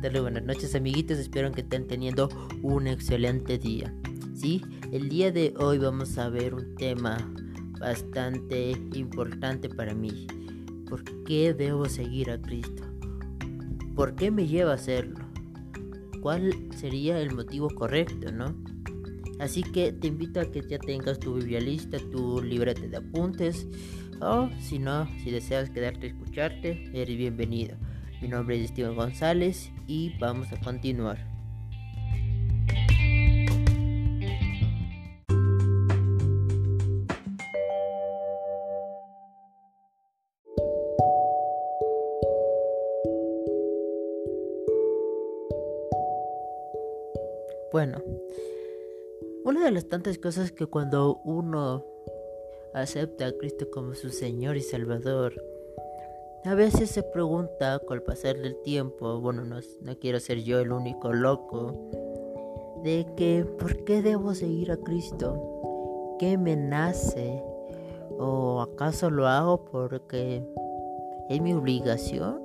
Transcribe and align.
tardes, 0.00 0.20
buenas 0.20 0.44
noches 0.44 0.74
amiguitos, 0.74 1.18
espero 1.18 1.50
que 1.52 1.62
estén 1.62 1.86
teniendo 1.86 2.28
un 2.62 2.86
excelente 2.86 3.56
día. 3.58 3.94
Sí, 4.34 4.62
el 4.92 5.08
día 5.08 5.32
de 5.32 5.54
hoy 5.58 5.78
vamos 5.78 6.18
a 6.18 6.28
ver 6.28 6.54
un 6.54 6.74
tema 6.74 7.16
bastante 7.80 8.72
importante 8.92 9.68
para 9.70 9.94
mí. 9.94 10.26
¿Por 10.88 11.02
qué 11.24 11.54
debo 11.54 11.86
seguir 11.86 12.30
a 12.30 12.40
Cristo? 12.40 12.82
¿Por 13.94 14.14
qué 14.14 14.30
me 14.30 14.46
lleva 14.46 14.72
a 14.72 14.74
hacerlo? 14.74 15.16
¿Cuál 16.20 16.52
sería 16.76 17.18
el 17.20 17.34
motivo 17.34 17.70
correcto, 17.70 18.30
no? 18.32 18.54
Así 19.38 19.62
que 19.62 19.92
te 19.92 20.08
invito 20.08 20.40
a 20.40 20.50
que 20.50 20.62
ya 20.68 20.78
tengas 20.78 21.18
tu 21.18 21.34
Biblia 21.34 21.60
lista, 21.60 21.98
tu 22.10 22.42
libreta 22.42 22.86
de 22.86 22.96
apuntes, 22.98 23.66
o 24.20 24.50
si 24.60 24.78
no, 24.78 25.08
si 25.22 25.30
deseas 25.30 25.70
quedarte 25.70 26.06
a 26.06 26.10
escucharte, 26.10 26.90
eres 26.92 27.16
bienvenido. 27.16 27.76
Mi 28.20 28.28
nombre 28.28 28.60
es 28.60 28.70
Steven 28.70 28.96
González 28.96 29.70
y 29.86 30.16
vamos 30.18 30.50
a 30.52 30.58
continuar. 30.60 31.18
Bueno, 47.70 48.02
una 49.44 49.62
de 49.66 49.70
las 49.70 49.86
tantas 49.88 50.16
cosas 50.16 50.52
que 50.52 50.64
cuando 50.64 51.20
uno 51.24 51.84
acepta 52.72 53.26
a 53.26 53.32
Cristo 53.32 53.68
como 53.70 53.94
su 53.94 54.08
Señor 54.08 54.56
y 54.56 54.62
Salvador, 54.62 55.34
a 56.46 56.54
veces 56.54 56.90
se 56.90 57.02
pregunta 57.02 57.80
con 57.80 57.96
el 57.96 58.02
pasar 58.02 58.36
del 58.36 58.56
tiempo, 58.62 59.20
bueno, 59.20 59.44
no, 59.44 59.58
quiero 59.98 60.20
ser 60.20 60.44
yo 60.44 60.60
el 60.60 60.70
único 60.70 61.12
loco, 61.12 61.90
de 62.84 63.04
que 63.16 63.44
¿por 63.58 63.84
qué 63.84 64.00
debo 64.00 64.32
seguir 64.34 64.70
a 64.70 64.76
Cristo? 64.76 66.16
¿Qué 66.20 66.38
me 66.38 66.54
nace? 66.54 67.42
¿O 68.18 68.60
acaso 68.60 69.10
lo 69.10 69.26
hago 69.26 69.64
porque 69.64 70.46
es 71.28 71.40
mi 71.42 71.52
obligación? 71.52 72.40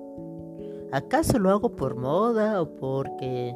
¿Acaso 0.91 1.37
lo 1.37 1.51
hago 1.51 1.75
por 1.75 1.95
moda 1.95 2.59
o 2.59 2.75
porque 2.75 3.55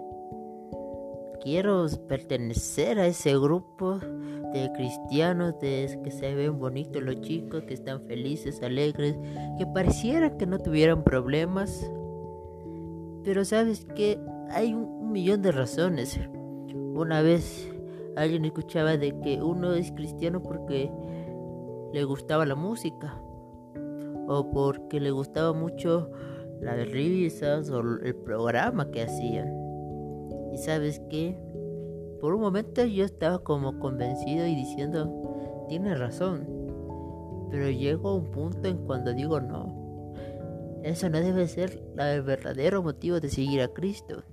quiero 1.42 1.88
pertenecer 2.08 3.00
a 3.00 3.08
ese 3.08 3.38
grupo 3.38 4.00
de 4.54 4.72
cristianos 4.74 5.60
de 5.60 6.00
que 6.04 6.12
se 6.12 6.34
ven 6.36 6.60
bonitos 6.60 7.02
los 7.02 7.22
chicos, 7.22 7.64
que 7.64 7.74
están 7.74 8.02
felices, 8.08 8.62
alegres, 8.62 9.18
que 9.58 9.66
pareciera 9.66 10.38
que 10.38 10.46
no 10.46 10.60
tuvieran 10.60 11.04
problemas. 11.04 11.90
Pero 13.24 13.44
sabes 13.46 13.86
que 13.96 14.20
hay 14.50 14.74
un, 14.74 15.12
millón 15.12 15.42
de 15.42 15.52
razones. 15.52 16.20
Una 16.94 17.22
vez 17.22 17.72
alguien 18.16 18.46
escuchaba 18.46 18.98
de 18.98 19.18
que 19.22 19.42
uno 19.42 19.74
es 19.74 19.92
cristiano 19.92 20.42
porque 20.42 20.92
le 21.94 22.04
gustaba 22.04 22.46
la 22.46 22.56
música 22.56 23.22
o 24.28 24.52
porque 24.52 25.00
le 25.00 25.12
gustaba 25.12 25.54
mucho 25.54 26.10
las 26.60 26.90
risas 26.90 27.70
o 27.70 27.80
el 27.80 28.16
programa 28.16 28.92
que 28.92 29.04
hacían. 29.04 29.54
Y 30.54 30.58
sabes 30.58 31.02
qué? 31.10 31.38
Por 32.26 32.34
un 32.34 32.42
momento 32.42 32.84
yo 32.84 33.06
estaba 33.06 33.38
como 33.38 33.78
convencido 33.78 34.48
y 34.48 34.56
diciendo, 34.56 35.66
tiene 35.70 35.94
razón. 35.94 36.48
Pero 37.52 37.70
llego 37.70 38.10
a 38.10 38.16
un 38.16 38.32
punto 38.32 38.68
en 38.68 38.84
cuando 38.88 39.14
digo 39.14 39.40
no. 39.40 40.12
Eso 40.82 41.08
no 41.08 41.20
debe 41.20 41.48
ser 41.48 41.84
el 42.00 42.24
verdadero 42.24 42.82
motivo 42.82 43.20
de 43.20 43.30
seguir 43.30 43.62
a 43.62 43.68
Cristo. 43.68 44.24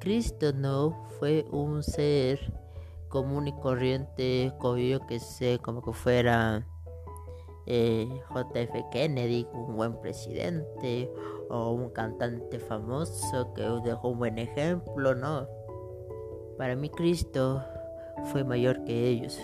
Cristo 0.00 0.52
no 0.52 1.06
fue 1.20 1.46
un 1.52 1.84
ser 1.84 2.40
común 3.08 3.46
y 3.46 3.52
corriente, 3.52 4.52
como 4.58 4.78
yo 4.78 5.06
que 5.06 5.20
sé, 5.20 5.60
como 5.62 5.80
que 5.80 5.92
fuera 5.92 6.66
eh, 7.66 8.08
JF 8.30 8.90
Kennedy, 8.90 9.46
un 9.52 9.76
buen 9.76 10.00
presidente, 10.00 11.08
o 11.50 11.70
un 11.70 11.90
cantante 11.90 12.58
famoso 12.58 13.54
que 13.54 13.62
dejó 13.84 14.08
un 14.08 14.18
buen 14.18 14.38
ejemplo, 14.38 15.14
no. 15.14 15.61
Para 16.56 16.76
mí 16.76 16.88
Cristo 16.88 17.62
fue 18.24 18.44
mayor 18.44 18.84
que 18.84 19.08
ellos, 19.08 19.38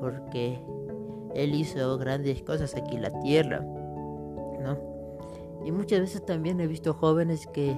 porque 0.00 0.58
Él 1.34 1.54
hizo 1.54 1.98
grandes 1.98 2.42
cosas 2.42 2.74
aquí 2.74 2.96
en 2.96 3.02
la 3.02 3.20
tierra, 3.20 3.60
¿no? 3.60 4.78
Y 5.64 5.72
muchas 5.72 6.00
veces 6.00 6.24
también 6.24 6.60
he 6.60 6.66
visto 6.66 6.94
jóvenes 6.94 7.46
que 7.48 7.76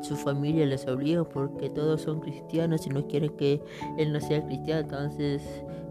su 0.00 0.16
familia 0.16 0.64
les 0.64 0.86
obliga 0.86 1.24
porque 1.24 1.68
todos 1.68 2.00
son 2.00 2.20
cristianos 2.20 2.86
y 2.86 2.90
no 2.90 3.06
quieren 3.06 3.36
que 3.36 3.62
él 3.98 4.12
no 4.12 4.20
sea 4.20 4.42
cristiano. 4.46 4.80
Entonces, 4.80 5.42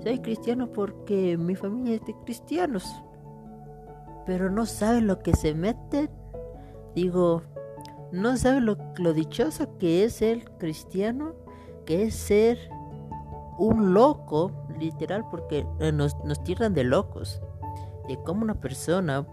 soy 0.02 0.18
cristiano 0.20 0.72
porque 0.74 1.38
mi 1.38 1.56
familia 1.56 1.96
es 1.96 2.06
de 2.06 2.16
cristianos. 2.26 2.84
Pero 4.26 4.50
no 4.50 4.66
saben 4.66 5.06
lo 5.06 5.20
que 5.20 5.36
se 5.36 5.54
meten 5.54 6.10
Digo, 6.98 7.44
no 8.12 8.38
sabe 8.38 8.62
lo, 8.62 8.76
dichoso 9.14 9.78
que 9.78 10.04
es 10.04 10.14
ser 10.14 10.46
cristiano, 10.58 11.36
que 11.86 12.04
es 12.04 12.16
ser 12.16 12.58
un 13.58 13.94
loco, 13.94 14.52
literal, 14.80 15.26
porque 15.30 15.66
eh, 15.80 15.92
nos, 15.92 16.16
nos 16.24 16.44
tiran 16.44 16.74
de 16.74 16.84
locos. 16.84 17.42
De 18.08 18.18
cómo 18.24 18.44
una 18.44 18.62
persona 18.62 19.26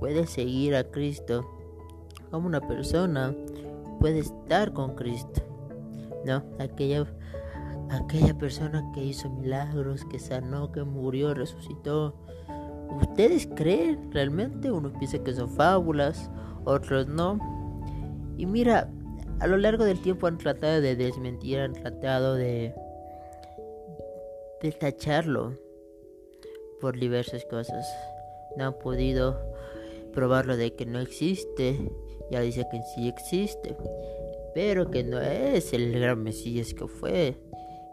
puede 0.00 0.26
seguir 0.26 0.74
a 0.74 0.84
Cristo, 0.84 1.48
cómo 2.30 2.46
una 2.46 2.60
persona 2.60 3.34
puede 4.00 4.18
estar 4.18 4.72
con 4.72 4.94
Cristo. 4.96 5.42
No, 6.26 6.42
aquella, 6.58 7.06
aquella 7.90 8.36
persona 8.36 8.84
que 8.92 9.04
hizo 9.04 9.30
milagros, 9.30 10.04
que 10.04 10.18
sanó, 10.18 10.72
que 10.72 10.82
murió, 10.82 11.34
resucitó. 11.34 12.14
¿Ustedes 13.00 13.48
creen 13.54 14.10
realmente? 14.12 14.70
Uno 14.70 14.92
piensa 14.92 15.18
que 15.18 15.32
son 15.32 15.48
fábulas, 15.48 16.30
otros 16.64 17.06
no. 17.06 17.61
Y 18.42 18.46
mira, 18.46 18.90
a 19.38 19.46
lo 19.46 19.56
largo 19.56 19.84
del 19.84 20.02
tiempo 20.02 20.26
han 20.26 20.36
tratado 20.36 20.80
de 20.80 20.96
desmentir, 20.96 21.60
han 21.60 21.74
tratado 21.74 22.34
de, 22.34 22.74
de 24.60 24.72
tacharlo 24.72 25.56
por 26.80 26.98
diversas 26.98 27.44
cosas. 27.44 27.86
No 28.56 28.64
han 28.64 28.78
podido 28.80 29.38
probarlo 30.12 30.56
de 30.56 30.74
que 30.74 30.86
no 30.86 30.98
existe. 30.98 31.88
Ya 32.32 32.40
dice 32.40 32.66
que 32.68 32.80
sí 32.96 33.06
existe. 33.06 33.76
Pero 34.54 34.90
que 34.90 35.04
no 35.04 35.20
es 35.20 35.72
el 35.72 35.92
gran 35.92 36.20
Mesías 36.24 36.74
que 36.74 36.88
fue. 36.88 37.36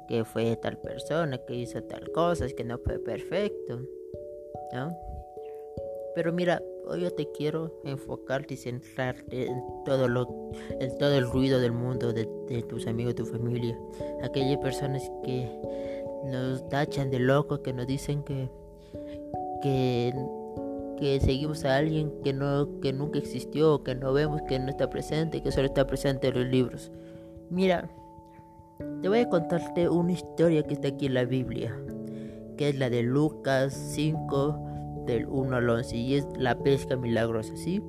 Que 0.08 0.26
fue 0.26 0.56
tal 0.56 0.80
persona, 0.80 1.38
que 1.38 1.54
hizo 1.54 1.84
tal 1.84 2.12
cosa, 2.12 2.48
que 2.48 2.64
no 2.64 2.80
fue 2.80 2.98
perfecto. 2.98 3.82
¿No? 4.74 4.98
Pero 6.16 6.34
mira, 6.34 6.64
hoy 6.90 7.02
yo 7.02 7.14
te 7.14 7.32
quiero 7.32 7.72
enfocarte 7.84 8.56
y 8.56 8.58
centrarte 8.58 9.48
en 9.48 9.64
todo 9.86 10.08
lo, 10.08 10.52
en 10.80 10.98
todo 10.98 11.14
el 11.14 11.30
ruido 11.30 11.60
del 11.60 11.72
mundo, 11.72 12.12
de, 12.14 12.26
tus 12.68 12.88
amigos, 12.88 13.16
tu 13.16 13.26
familia. 13.26 13.78
Aquellas 14.24 14.58
personas 14.58 15.10
que 15.24 15.48
nos 16.26 16.68
tachan 16.70 17.12
de 17.12 17.20
locos, 17.20 17.60
que 17.60 17.74
nos 17.74 17.86
dicen 17.86 18.24
que, 18.24 18.50
que, 19.62 20.14
que 20.98 21.20
seguimos 21.22 21.64
a 21.64 21.78
alguien 21.78 22.12
que 22.24 22.34
no, 22.34 22.80
que 22.82 22.92
nunca 22.92 23.20
existió, 23.20 23.84
que 23.84 23.94
no 23.94 24.12
vemos, 24.12 24.42
que 24.48 24.58
no 24.58 24.70
está 24.70 24.90
presente, 24.90 25.44
que 25.44 25.52
solo 25.52 25.68
está 25.68 25.86
presente 25.86 26.30
en 26.30 26.34
los 26.36 26.46
libros. 26.48 26.92
Mira, 27.52 27.88
te 29.02 29.10
voy 29.10 29.20
a 29.20 29.30
contarte 29.30 29.90
una 29.90 30.14
historia 30.14 30.64
que 30.64 30.74
está 30.74 30.88
aquí 30.88 31.06
en 31.06 31.14
la 31.14 31.26
Biblia, 31.26 31.80
que 32.58 32.70
es 32.70 32.80
la 32.80 32.90
de 32.90 33.04
Lucas 33.04 33.74
5 33.94 34.69
del 35.12 35.28
1 35.28 35.56
al 35.56 35.70
11 35.70 35.98
y 35.98 36.16
es 36.16 36.28
la 36.38 36.58
pesca 36.60 36.96
milagrosa, 36.96 37.56
¿sí? 37.56 37.82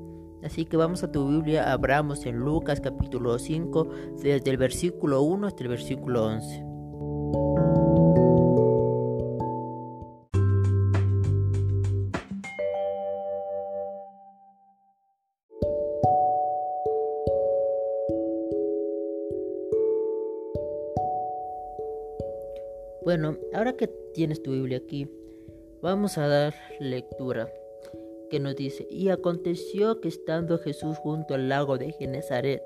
Así 0.42 0.64
que 0.64 0.76
vamos 0.76 1.02
a 1.02 1.12
tu 1.12 1.28
Biblia, 1.28 1.70
abramos 1.70 2.24
en 2.24 2.36
Lucas 2.36 2.80
capítulo 2.80 3.38
5, 3.38 3.88
desde 4.22 4.50
el 4.50 4.56
versículo 4.56 5.22
1 5.22 5.46
hasta 5.46 5.62
el 5.62 5.68
versículo 5.68 6.24
11. 6.24 6.64
Bueno, 23.02 23.36
ahora 23.54 23.72
que 23.72 23.88
tienes 24.14 24.42
tu 24.42 24.52
Biblia 24.52 24.78
aquí, 24.78 25.08
Vamos 25.82 26.18
a 26.18 26.28
dar 26.28 26.54
lectura 26.78 27.48
que 28.28 28.38
nos 28.38 28.54
dice, 28.54 28.86
y 28.90 29.08
aconteció 29.08 30.00
que 30.02 30.08
estando 30.08 30.58
Jesús 30.58 30.98
junto 30.98 31.34
al 31.34 31.48
lago 31.48 31.78
de 31.78 31.92
Genezaret, 31.92 32.62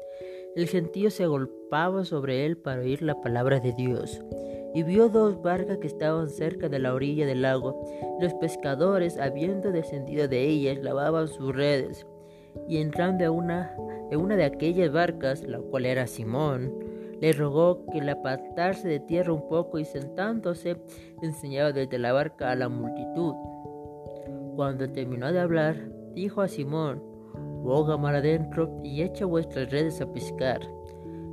el 0.56 0.66
gentío 0.66 1.10
se 1.10 1.22
agolpaba 1.22 2.04
sobre 2.04 2.44
él 2.44 2.56
para 2.56 2.80
oír 2.80 3.02
la 3.02 3.20
palabra 3.20 3.60
de 3.60 3.72
Dios. 3.72 4.20
Y 4.74 4.82
vio 4.82 5.08
dos 5.08 5.40
barcas 5.40 5.78
que 5.78 5.86
estaban 5.86 6.28
cerca 6.28 6.68
de 6.68 6.80
la 6.80 6.92
orilla 6.92 7.24
del 7.24 7.42
lago. 7.42 7.80
Los 8.20 8.34
pescadores, 8.34 9.16
habiendo 9.18 9.70
descendido 9.70 10.26
de 10.26 10.48
ellas, 10.48 10.78
lavaban 10.82 11.28
sus 11.28 11.54
redes. 11.54 12.06
y 12.68 12.78
entrando 12.78 13.24
a 13.24 13.30
una, 13.30 13.76
en 14.10 14.20
una 14.20 14.36
de 14.36 14.44
aquellas 14.44 14.92
barcas, 14.92 15.42
la 15.42 15.58
cual 15.58 15.86
era 15.86 16.06
Simón, 16.06 16.72
le 17.24 17.32
rogó 17.32 17.86
que 17.86 18.02
le 18.02 18.10
apartase 18.10 18.86
de 18.86 19.00
tierra 19.00 19.32
un 19.32 19.48
poco 19.48 19.78
y 19.78 19.86
sentándose 19.86 20.76
enseñaba 21.22 21.72
desde 21.72 21.98
la 21.98 22.12
barca 22.12 22.50
a 22.50 22.54
la 22.54 22.68
multitud. 22.68 23.34
Cuando 24.56 24.92
terminó 24.92 25.32
de 25.32 25.40
hablar, 25.40 25.88
dijo 26.12 26.42
a 26.42 26.48
Simón, 26.48 27.02
boga 27.62 27.96
mar 27.96 28.14
adentro 28.16 28.78
y 28.84 29.00
echa 29.00 29.24
vuestras 29.24 29.70
redes 29.70 30.02
a 30.02 30.12
pescar. 30.12 30.60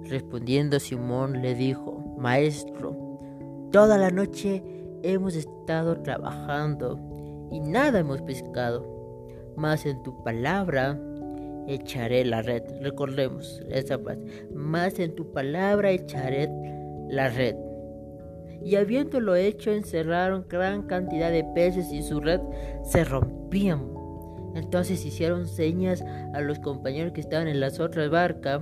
Respondiendo 0.03 0.79
Simón 0.79 1.41
le 1.41 1.55
dijo, 1.55 2.01
Maestro, 2.17 3.19
toda 3.73 3.97
la 3.97 4.11
noche 4.11 4.63
hemos 5.03 5.35
estado 5.35 6.01
trabajando 6.03 7.01
y 7.51 7.59
nada 7.59 7.99
hemos 7.99 8.21
pescado, 8.21 8.87
mas 9.57 9.85
en 9.85 10.01
tu 10.03 10.23
palabra 10.23 10.97
echaré 11.67 12.25
la 12.25 12.41
red. 12.41 12.63
Recordemos 12.81 13.61
esa 13.69 13.99
frase, 13.99 14.21
mas 14.53 14.99
en 14.99 15.15
tu 15.15 15.31
palabra 15.31 15.91
echaré 15.91 16.49
la 17.09 17.29
red. 17.29 17.55
Y 18.63 18.75
habiéndolo 18.75 19.35
hecho, 19.35 19.71
encerraron 19.71 20.45
gran 20.47 20.83
cantidad 20.83 21.31
de 21.31 21.43
peces 21.55 21.91
y 21.91 22.03
su 22.03 22.19
red 22.19 22.41
se 22.83 23.03
rompían. 23.03 23.91
Entonces 24.55 25.05
hicieron 25.05 25.47
señas 25.47 26.03
a 26.33 26.41
los 26.41 26.59
compañeros 26.59 27.13
que 27.13 27.21
estaban 27.21 27.47
en 27.47 27.59
las 27.59 27.79
otras 27.79 28.09
barcas 28.09 28.61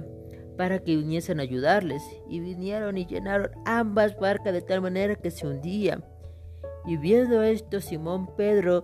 para 0.57 0.80
que 0.80 0.96
viniesen 0.96 1.40
a 1.40 1.44
ayudarles. 1.44 2.04
Y 2.30 2.40
vinieron 2.40 2.98
y 2.98 3.06
llenaron 3.06 3.50
ambas 3.66 4.18
barcas 4.18 4.54
de 4.54 4.62
tal 4.62 4.81
manera 4.81 5.16
que 5.16 5.31
se 5.31 5.48
hundían. 5.48 6.06
Y 6.86 6.98
viendo 6.98 7.44
esto, 7.44 7.81
Simón 7.81 8.30
Pedro 8.38 8.84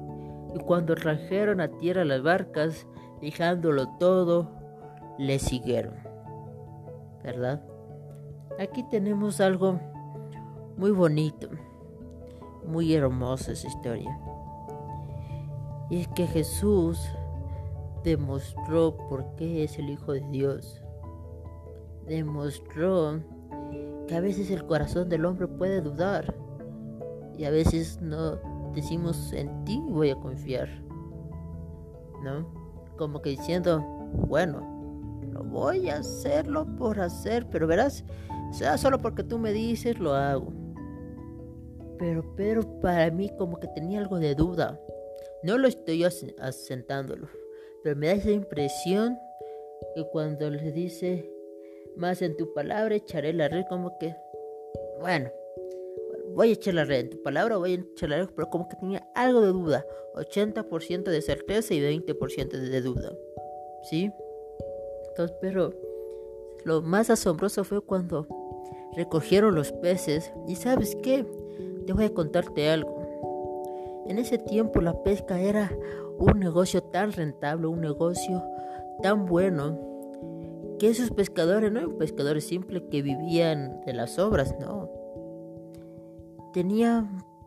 Y 0.53 0.59
cuando 0.59 0.95
trajeron 0.95 1.61
a 1.61 1.69
tierra 1.77 2.05
las 2.05 2.21
barcas, 2.21 2.87
dejándolo 3.21 3.87
todo, 3.99 4.51
le 5.17 5.39
siguieron. 5.39 5.95
¿Verdad? 7.23 7.63
Aquí 8.59 8.83
tenemos 8.89 9.39
algo 9.39 9.79
muy 10.77 10.91
bonito, 10.91 11.47
muy 12.65 12.93
hermosa 12.93 13.51
esa 13.51 13.67
historia. 13.67 14.19
Y 15.89 16.01
es 16.01 16.07
que 16.09 16.27
Jesús 16.27 16.99
demostró 18.03 18.97
por 19.09 19.35
qué 19.35 19.63
es 19.63 19.77
el 19.77 19.89
Hijo 19.89 20.13
de 20.13 20.21
Dios. 20.31 20.81
Demostró 22.07 23.19
que 24.07 24.15
a 24.15 24.21
veces 24.21 24.51
el 24.51 24.65
corazón 24.65 25.09
del 25.09 25.25
hombre 25.25 25.47
puede 25.47 25.81
dudar 25.81 26.33
y 27.37 27.45
a 27.45 27.51
veces 27.51 28.01
no 28.01 28.39
decimos 28.73 29.33
en 29.33 29.63
ti 29.65 29.81
voy 29.89 30.09
a 30.09 30.15
confiar. 30.15 30.69
¿No? 32.23 32.47
Como 32.97 33.21
que 33.21 33.31
diciendo, 33.31 33.79
bueno, 34.13 35.19
lo 35.31 35.43
voy 35.43 35.89
a 35.89 35.97
hacerlo 35.97 36.67
por 36.77 36.99
hacer, 36.99 37.47
pero 37.49 37.67
verás, 37.67 38.03
sea 38.51 38.77
solo 38.77 38.99
porque 38.99 39.23
tú 39.23 39.39
me 39.39 39.51
dices, 39.53 39.99
lo 39.99 40.13
hago. 40.13 40.53
Pero 41.97 42.35
Pedro 42.35 42.79
para 42.79 43.09
mí 43.11 43.29
como 43.37 43.59
que 43.59 43.67
tenía 43.67 43.99
algo 43.99 44.19
de 44.19 44.35
duda. 44.35 44.79
No 45.43 45.57
lo 45.57 45.67
estoy 45.67 46.03
asentándolo, 46.03 47.27
pero 47.83 47.95
me 47.95 48.07
da 48.07 48.13
esa 48.13 48.31
impresión 48.31 49.17
que 49.95 50.05
cuando 50.11 50.49
le 50.49 50.71
dice, 50.71 51.31
más 51.95 52.21
en 52.21 52.37
tu 52.37 52.53
palabra 52.53 52.95
echaré 52.95 53.33
la 53.33 53.47
red, 53.47 53.65
como 53.67 53.97
que, 53.97 54.15
bueno, 54.99 55.31
voy 56.35 56.49
a 56.49 56.53
echar 56.53 56.73
la 56.73 56.85
red, 56.85 56.99
en 57.01 57.09
tu 57.11 57.21
palabra 57.21 57.57
voy 57.57 57.73
a 57.73 57.75
echar 57.75 58.09
la 58.09 58.17
red, 58.17 58.29
pero 58.35 58.49
como 58.49 58.67
que 58.67 58.75
tenía 58.77 59.07
algo 59.15 59.41
de 59.41 59.47
duda, 59.47 59.85
80% 60.15 61.03
de 61.03 61.21
certeza 61.21 61.73
y 61.73 61.79
20% 61.79 62.49
de 62.49 62.81
duda, 62.81 63.11
¿sí? 63.83 64.11
Entonces, 65.09 65.35
pero 65.41 65.73
lo 66.63 66.81
más 66.81 67.09
asombroso 67.09 67.63
fue 67.63 67.81
cuando 67.81 68.27
recogieron 68.95 69.55
los 69.55 69.71
peces 69.71 70.31
y 70.47 70.55
sabes 70.55 70.95
qué, 71.01 71.25
te 71.85 71.93
voy 71.93 72.05
a 72.05 72.13
contarte 72.13 72.69
algo. 72.69 74.03
En 74.07 74.17
ese 74.17 74.37
tiempo 74.37 74.81
la 74.81 75.03
pesca 75.03 75.39
era 75.39 75.71
un 76.17 76.39
negocio 76.39 76.81
tan 76.81 77.11
rentable, 77.11 77.67
un 77.67 77.81
negocio 77.81 78.43
tan 79.01 79.25
bueno, 79.25 79.79
que 80.79 80.89
esos 80.89 81.11
pescadores 81.11 81.71
no 81.71 81.79
eran 81.79 81.97
pescadores 81.97 82.45
simples 82.45 82.83
que 82.89 83.01
vivían 83.01 83.81
de 83.85 83.93
las 83.93 84.17
obras, 84.17 84.55
no 84.59 85.00
tenía 86.51 87.05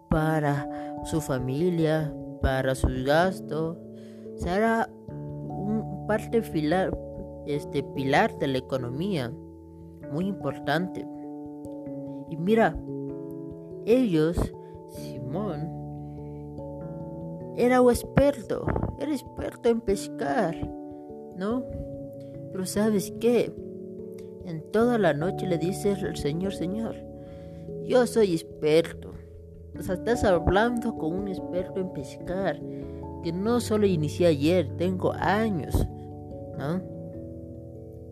para 0.09 0.69
su 1.05 1.21
familia, 1.21 2.15
para 2.41 2.75
sus 2.75 3.05
gastos. 3.05 3.77
Era 4.47 4.89
un 5.09 6.05
parte 6.07 6.43
pilar, 6.43 6.97
este, 7.47 7.83
pilar 7.83 8.37
de 8.39 8.49
la 8.49 8.59
economía, 8.59 9.33
muy 10.13 10.27
importante. 10.27 11.07
Y 12.31 12.37
mira, 12.37 12.77
ellos, 13.87 14.37
Simón, 14.89 15.69
era 17.57 17.81
un 17.81 17.91
experto, 17.91 18.67
era 18.99 19.13
experto 19.13 19.69
en 19.69 19.81
pescar, 19.81 20.57
¿no? 21.37 21.65
Pero 22.53 22.67
sabes 22.67 23.13
qué, 23.21 23.53
en 24.45 24.63
toda 24.73 24.99
la 24.99 25.15
noche 25.15 25.47
le 25.47 25.59
dice 25.59 25.93
el 25.93 26.17
Señor, 26.17 26.53
Señor, 26.55 27.14
yo 27.87 28.07
soy 28.07 28.35
experto. 28.35 29.13
O 29.79 29.83
sea, 29.83 29.95
estás 29.95 30.25
hablando 30.25 30.97
con 30.97 31.15
un 31.15 31.29
experto 31.29 31.81
en 31.81 31.93
pescar. 31.93 32.61
Que 33.23 33.33
no 33.33 33.61
solo 33.61 33.87
inicié 33.87 34.27
ayer, 34.27 34.77
tengo 34.77 35.13
años. 35.13 35.87
¿No? 36.59 36.83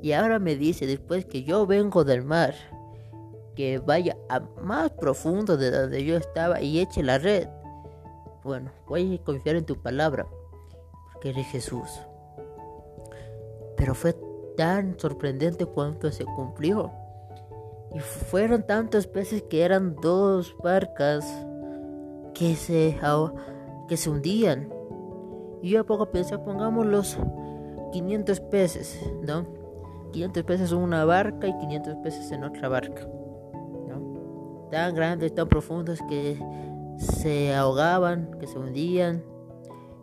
Y 0.03 0.13
ahora 0.13 0.39
me 0.39 0.57
dice, 0.57 0.87
después 0.87 1.25
que 1.27 1.45
yo 1.45 1.65
vengo 1.67 2.03
del 2.03 2.25
mar, 2.25 2.55
que 3.55 3.79
vaya 3.79 4.17
a 4.29 4.41
más 4.61 4.91
profundo 4.91 5.57
de 5.57 5.71
donde 5.71 6.05
yo 6.05 6.17
estaba 6.17 6.61
y 6.61 6.81
eche 6.81 7.03
la 7.03 7.19
red. 7.19 7.49
Bueno, 8.43 8.73
voy 8.89 9.15
a 9.15 9.25
confiar 9.25 9.57
en 9.57 9.65
tu 9.65 9.81
palabra, 9.81 10.27
porque 11.13 11.31
eres 11.31 11.47
Jesús. 11.47 11.89
Pero 13.77 13.95
fue 13.95 14.17
tan 14.57 14.99
sorprendente 14.99 15.67
cuanto 15.67 16.11
se 16.11 16.25
cumplió. 16.25 16.91
Y 17.95 18.01
fueron 18.01 18.63
tantos 18.67 19.07
peces 19.07 19.43
que 19.43 19.63
eran 19.63 19.97
dos 19.97 20.57
barcas 20.63 21.25
que 22.35 22.55
se, 22.55 22.99
que 23.89 23.97
se 23.97 24.11
hundían. 24.11 24.73
Y 25.63 25.71
yo 25.71 25.81
a 25.81 25.85
poco 25.85 26.11
pensé, 26.11 26.39
pongamos 26.39 26.87
los 26.87 27.19
500 27.93 28.41
peces, 28.41 28.99
¿no? 29.23 29.47
500 30.13 30.43
peces 30.45 30.73
en 30.73 30.79
una 30.79 31.05
barca 31.05 31.47
y 31.47 31.57
500 31.59 31.97
peces 32.03 32.33
en 32.33 32.45
otra 32.45 32.69
barca, 32.69 33.07
¿no? 33.89 34.69
Tan 34.71 34.95
grandes, 34.95 35.35
tan 35.35 35.49
profundos 35.49 36.01
que 36.09 36.39
se 36.99 37.55
ahogaban, 37.55 38.31
que 38.39 38.47
se 38.47 38.59
hundían. 38.59 39.23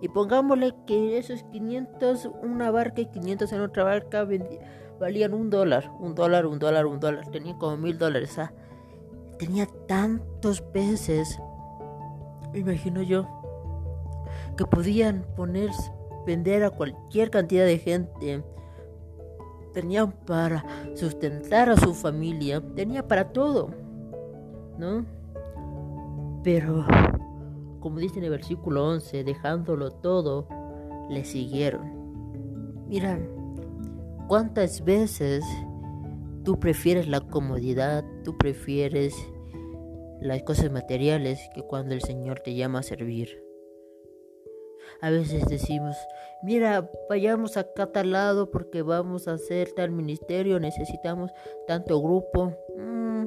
Y 0.01 0.07
pongámosle 0.09 0.73
que 0.85 1.17
esos 1.17 1.43
500, 1.43 2.29
una 2.41 2.71
barca 2.71 3.01
y 3.01 3.07
500 3.07 3.51
en 3.51 3.61
otra 3.61 3.83
barca, 3.83 4.25
valían 4.99 5.33
un 5.33 5.49
dólar, 5.49 5.91
un 5.99 6.13
dólar, 6.13 6.45
un 6.45 6.59
dólar, 6.59 6.85
un 6.85 6.99
dólar. 6.99 7.29
Tenía 7.31 7.57
como 7.57 7.77
mil 7.77 7.97
dólares. 7.97 8.37
tenía 9.37 9.67
tantos 9.87 10.61
peces, 10.61 11.39
imagino 12.53 13.01
yo, 13.01 13.25
que 14.57 14.65
podían 14.65 15.25
poner, 15.35 15.69
vender 16.25 16.63
a 16.63 16.69
cualquier 16.69 17.31
cantidad 17.31 17.65
de 17.65 17.77
gente. 17.77 18.43
Tenían 19.73 20.11
para 20.11 20.65
sustentar 20.95 21.69
a 21.69 21.77
su 21.77 21.93
familia, 21.93 22.61
tenía 22.75 23.07
para 23.07 23.31
todo, 23.31 23.69
¿no? 24.77 25.05
Pero, 26.43 26.85
como 27.79 27.99
dice 27.99 28.17
en 28.17 28.25
el 28.25 28.31
versículo 28.31 28.87
11, 28.87 29.23
dejándolo 29.23 29.91
todo, 29.91 30.47
le 31.09 31.23
siguieron. 31.23 31.99
Miran, 32.87 33.38
¿Cuántas 34.29 34.85
veces 34.85 35.43
tú 36.45 36.59
prefieres 36.59 37.07
la 37.07 37.19
comodidad, 37.19 38.05
tú 38.23 38.37
prefieres 38.37 39.15
las 40.21 40.43
cosas 40.43 40.71
materiales 40.71 41.39
que 41.55 41.63
cuando 41.63 41.95
el 41.95 42.01
Señor 42.01 42.39
te 42.41 42.53
llama 42.53 42.77
a 42.77 42.83
servir? 42.83 43.43
A 45.01 45.09
veces 45.09 45.47
decimos, 45.47 45.95
mira, 46.43 46.91
vayamos 47.09 47.57
a 47.57 47.63
tal 47.63 48.11
lado 48.11 48.51
porque 48.51 48.83
vamos 48.83 49.27
a 49.27 49.33
hacer 49.33 49.71
tal 49.71 49.89
ministerio, 49.89 50.59
necesitamos 50.59 51.31
tanto 51.65 51.99
grupo. 51.99 52.53
Mm, 52.77 53.25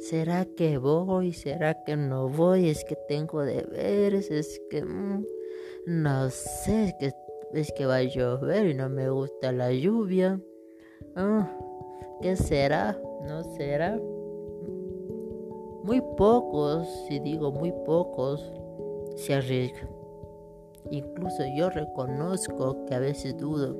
¿Será 0.00 0.44
que 0.44 0.78
voy? 0.78 1.34
¿Será 1.34 1.84
que 1.84 1.96
no 1.96 2.28
voy? 2.28 2.68
Es 2.68 2.84
que 2.84 2.96
tengo 3.06 3.44
deberes, 3.44 4.32
es 4.32 4.60
que 4.70 4.84
mm, 4.84 5.24
no 5.86 6.30
sé, 6.30 6.86
es 6.86 6.94
que, 6.98 7.25
es 7.58 7.72
que 7.72 7.86
va 7.86 7.96
a 7.96 8.02
llover 8.02 8.66
y 8.66 8.74
no 8.74 8.88
me 8.88 9.08
gusta 9.08 9.52
la 9.52 9.72
lluvia. 9.72 10.40
Ah, 11.14 11.50
¿Qué 12.20 12.36
será? 12.36 12.98
¿No 13.26 13.42
será? 13.56 13.98
Muy 15.82 16.02
pocos, 16.16 16.88
si 17.08 17.18
digo 17.20 17.52
muy 17.52 17.72
pocos, 17.84 18.52
se 19.16 19.34
arriesgan. 19.34 19.88
Incluso 20.90 21.42
yo 21.56 21.70
reconozco 21.70 22.84
que 22.86 22.94
a 22.94 22.98
veces 22.98 23.36
dudo 23.36 23.76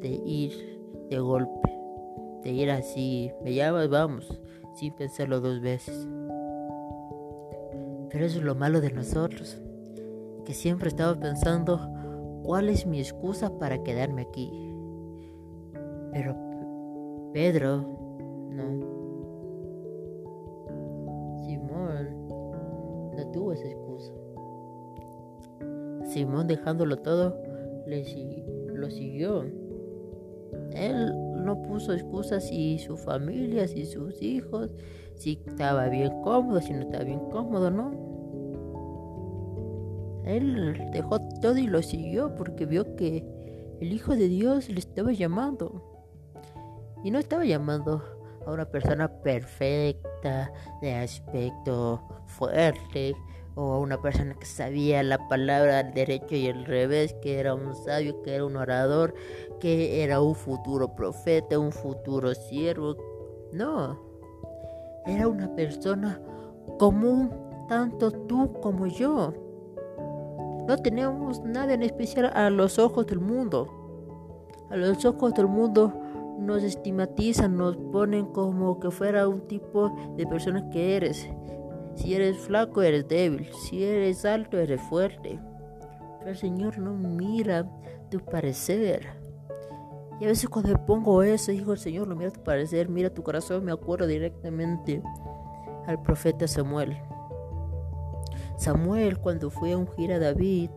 de 0.00 0.08
ir 0.08 0.52
de 1.10 1.18
golpe, 1.18 1.78
de 2.42 2.50
ir 2.50 2.70
así, 2.70 3.30
me 3.42 3.54
llamas, 3.54 3.88
vamos, 3.88 4.40
sin 4.74 4.94
pensarlo 4.94 5.40
dos 5.40 5.60
veces. 5.60 6.08
Pero 8.10 8.24
eso 8.26 8.38
es 8.38 8.44
lo 8.44 8.54
malo 8.54 8.80
de 8.80 8.92
nosotros, 8.92 9.58
que 10.44 10.54
siempre 10.54 10.88
estamos 10.88 11.18
pensando 11.18 12.01
cuál 12.42 12.68
es 12.68 12.86
mi 12.86 12.98
excusa 12.98 13.58
para 13.58 13.82
quedarme 13.82 14.22
aquí. 14.22 14.50
Pero 16.12 16.36
Pedro, 17.32 17.82
no. 18.50 18.92
Simón 21.44 22.26
no 23.16 23.30
tuvo 23.32 23.52
esa 23.52 23.68
excusa. 23.68 24.12
Simón 26.04 26.46
dejándolo 26.46 26.96
todo, 26.96 27.36
le 27.86 28.04
lo 28.74 28.90
siguió. 28.90 29.44
Él 30.72 31.12
no 31.44 31.62
puso 31.62 31.92
excusas 31.92 32.48
si 32.48 32.78
su 32.78 32.96
familia, 32.96 33.66
si 33.66 33.86
sus 33.86 34.20
hijos, 34.22 34.74
si 35.14 35.40
estaba 35.46 35.88
bien 35.88 36.20
cómodo, 36.22 36.60
si 36.60 36.72
no 36.72 36.80
estaba 36.80 37.04
bien 37.04 37.20
cómodo, 37.30 37.70
¿no? 37.70 38.11
Él 40.24 40.88
dejó 40.92 41.20
todo 41.40 41.56
y 41.58 41.66
lo 41.66 41.82
siguió 41.82 42.34
porque 42.34 42.66
vio 42.66 42.96
que 42.96 43.24
el 43.80 43.92
Hijo 43.92 44.14
de 44.14 44.28
Dios 44.28 44.68
le 44.68 44.78
estaba 44.78 45.12
llamando. 45.12 45.82
Y 47.04 47.10
no 47.10 47.18
estaba 47.18 47.44
llamando 47.44 48.02
a 48.46 48.52
una 48.52 48.64
persona 48.64 49.08
perfecta, 49.08 50.52
de 50.80 50.94
aspecto 50.94 52.00
fuerte, 52.26 53.14
o 53.54 53.72
a 53.72 53.78
una 53.80 54.00
persona 54.00 54.34
que 54.34 54.46
sabía 54.46 55.02
la 55.02 55.28
palabra 55.28 55.80
al 55.80 55.92
derecho 55.92 56.34
y 56.36 56.48
al 56.48 56.64
revés, 56.64 57.14
que 57.20 57.38
era 57.38 57.54
un 57.54 57.74
sabio, 57.74 58.22
que 58.22 58.34
era 58.34 58.44
un 58.44 58.56
orador, 58.56 59.14
que 59.60 60.02
era 60.02 60.20
un 60.20 60.34
futuro 60.34 60.94
profeta, 60.94 61.58
un 61.58 61.72
futuro 61.72 62.34
siervo. 62.34 62.96
No, 63.52 64.00
era 65.06 65.28
una 65.28 65.54
persona 65.54 66.20
común, 66.78 67.30
tanto 67.68 68.10
tú 68.10 68.52
como 68.60 68.86
yo. 68.86 69.34
No 70.66 70.76
teníamos 70.78 71.40
nada 71.42 71.74
en 71.74 71.82
especial 71.82 72.30
a 72.34 72.50
los 72.50 72.78
ojos 72.78 73.06
del 73.06 73.20
mundo. 73.20 73.68
A 74.70 74.76
los 74.76 75.04
ojos 75.04 75.34
del 75.34 75.48
mundo 75.48 75.92
nos 76.38 76.62
estigmatizan, 76.62 77.56
nos 77.56 77.76
ponen 77.76 78.26
como 78.26 78.78
que 78.80 78.90
fuera 78.90 79.28
un 79.28 79.46
tipo 79.46 79.90
de 80.16 80.26
persona 80.26 80.68
que 80.70 80.96
eres. 80.96 81.28
Si 81.94 82.14
eres 82.14 82.38
flaco, 82.38 82.82
eres 82.82 83.06
débil. 83.08 83.48
Si 83.52 83.84
eres 83.84 84.24
alto, 84.24 84.58
eres 84.58 84.80
fuerte. 84.82 85.38
Pero 86.18 86.30
el 86.30 86.36
Señor 86.36 86.78
no 86.78 86.94
mira 86.94 87.68
tu 88.10 88.20
parecer. 88.20 89.08
Y 90.20 90.24
a 90.24 90.28
veces 90.28 90.48
cuando 90.48 90.74
pongo 90.86 91.22
eso, 91.22 91.50
digo, 91.50 91.72
el 91.72 91.78
Señor 91.78 92.06
no 92.06 92.14
mira 92.14 92.30
tu 92.30 92.42
parecer, 92.42 92.88
mira 92.88 93.10
tu 93.10 93.22
corazón. 93.22 93.64
Me 93.64 93.72
acuerdo 93.72 94.06
directamente 94.06 95.02
al 95.86 96.00
profeta 96.02 96.46
Samuel. 96.46 96.96
Samuel, 98.62 99.18
cuando 99.18 99.50
fue 99.50 99.72
a 99.72 99.78
ungir 99.78 100.12
a 100.12 100.20
David, 100.20 100.70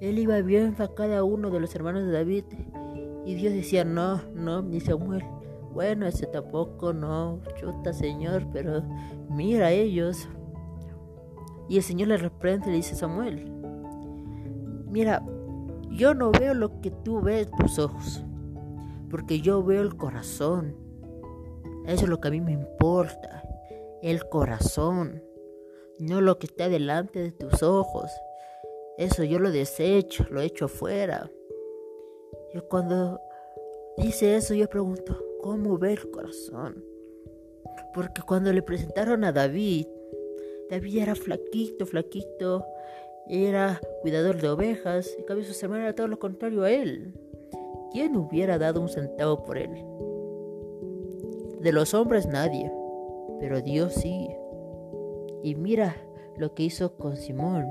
él 0.00 0.20
iba 0.20 0.40
bien 0.42 0.76
a 0.78 0.86
cada 0.86 1.24
uno 1.24 1.50
de 1.50 1.58
los 1.58 1.74
hermanos 1.74 2.06
de 2.06 2.12
David. 2.12 2.44
Y 3.24 3.34
Dios 3.34 3.52
decía, 3.54 3.84
no, 3.84 4.22
no, 4.34 4.62
ni 4.62 4.78
Samuel. 4.78 5.24
Bueno, 5.74 6.06
ese 6.06 6.26
tampoco, 6.26 6.92
no, 6.92 7.40
chuta 7.56 7.92
Señor, 7.92 8.46
pero 8.52 8.84
mira 9.28 9.66
a 9.66 9.72
ellos. 9.72 10.28
Y 11.68 11.78
el 11.78 11.82
Señor 11.82 12.06
le 12.08 12.18
reprende 12.18 12.68
y 12.68 12.70
le 12.70 12.76
dice 12.76 12.94
Samuel, 12.94 13.50
mira, 14.88 15.24
yo 15.90 16.14
no 16.14 16.30
veo 16.30 16.54
lo 16.54 16.80
que 16.80 16.92
tú 16.92 17.20
ves 17.20 17.50
tus 17.50 17.80
ojos, 17.80 18.24
porque 19.10 19.40
yo 19.40 19.64
veo 19.64 19.82
el 19.82 19.96
corazón. 19.96 20.76
Eso 21.84 22.04
es 22.04 22.08
lo 22.08 22.20
que 22.20 22.28
a 22.28 22.30
mí 22.30 22.40
me 22.40 22.52
importa, 22.52 23.42
el 24.02 24.28
corazón, 24.28 25.20
no 25.98 26.20
lo 26.20 26.38
que 26.38 26.46
está 26.46 26.68
delante 26.68 27.20
de 27.20 27.32
tus 27.32 27.62
ojos. 27.62 28.10
Eso 28.98 29.24
yo 29.24 29.38
lo 29.38 29.50
desecho, 29.50 30.26
lo 30.30 30.40
echo 30.40 30.66
afuera. 30.66 31.30
Yo 32.54 32.66
cuando 32.68 33.20
dice 33.98 34.36
eso, 34.36 34.54
yo 34.54 34.68
pregunto, 34.68 35.16
cómo 35.40 35.78
ver 35.78 35.98
el 35.98 36.10
corazón. 36.10 36.84
Porque 37.94 38.22
cuando 38.22 38.52
le 38.52 38.62
presentaron 38.62 39.24
a 39.24 39.32
David, 39.32 39.86
David 40.70 40.98
era 40.98 41.14
flaquito, 41.14 41.86
flaquito, 41.86 42.64
era 43.28 43.80
cuidador 44.02 44.40
de 44.40 44.48
ovejas, 44.48 45.16
y 45.18 45.24
cambio 45.24 45.44
su 45.44 45.64
hermanos 45.64 45.84
era 45.84 45.94
todo 45.94 46.08
lo 46.08 46.18
contrario 46.18 46.62
a 46.62 46.70
él. 46.70 47.14
¿Quién 47.92 48.16
hubiera 48.16 48.58
dado 48.58 48.80
un 48.80 48.88
centavo 48.88 49.44
por 49.44 49.58
él? 49.58 49.70
De 51.60 51.72
los 51.72 51.94
hombres 51.94 52.26
nadie, 52.26 52.70
pero 53.40 53.60
Dios 53.60 53.94
sí. 53.94 54.28
Y 55.42 55.54
mira 55.54 55.96
lo 56.36 56.54
que 56.54 56.64
hizo 56.64 56.96
con 56.96 57.16
Simón. 57.16 57.66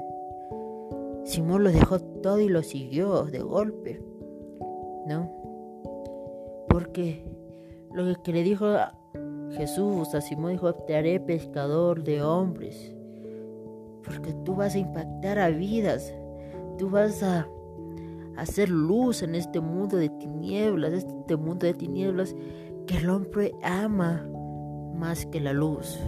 Simón 1.24 1.64
lo 1.64 1.72
dejó 1.72 2.00
todo 2.00 2.40
y 2.40 2.50
lo 2.50 2.64
siguió 2.64 3.24
de 3.24 3.40
golpe. 3.40 4.02
¿No? 5.08 5.30
Porque 6.70 7.26
lo 7.94 8.22
que 8.24 8.34
le 8.34 8.44
dijo 8.44 8.66
Jesús 9.52 10.14
a 10.14 10.22
Simón 10.22 10.52
dijo, 10.52 10.74
te 10.74 10.96
haré 10.96 11.20
pescador 11.20 12.04
de 12.04 12.22
hombres. 12.22 12.94
Porque 14.04 14.34
tú 14.44 14.56
vas 14.56 14.76
a 14.76 14.80
impactar 14.80 15.40
a 15.40 15.50
vidas. 15.50 16.14
Tú 16.78 16.90
vas 16.90 17.24
a 17.24 17.48
hacer 18.38 18.70
luz 18.70 19.24
en 19.24 19.36
este 19.36 19.62
mundo 19.62 19.98
de 19.98 20.10
tinieblas, 20.10 20.94
este 20.94 21.36
mundo 21.38 21.66
de 21.66 21.74
tinieblas 21.74 22.36
que 22.86 22.98
el 22.98 23.10
hombre 23.10 23.56
ama 23.64 24.28
más 24.96 25.26
que 25.26 25.40
la 25.40 25.54
luz. 25.54 26.00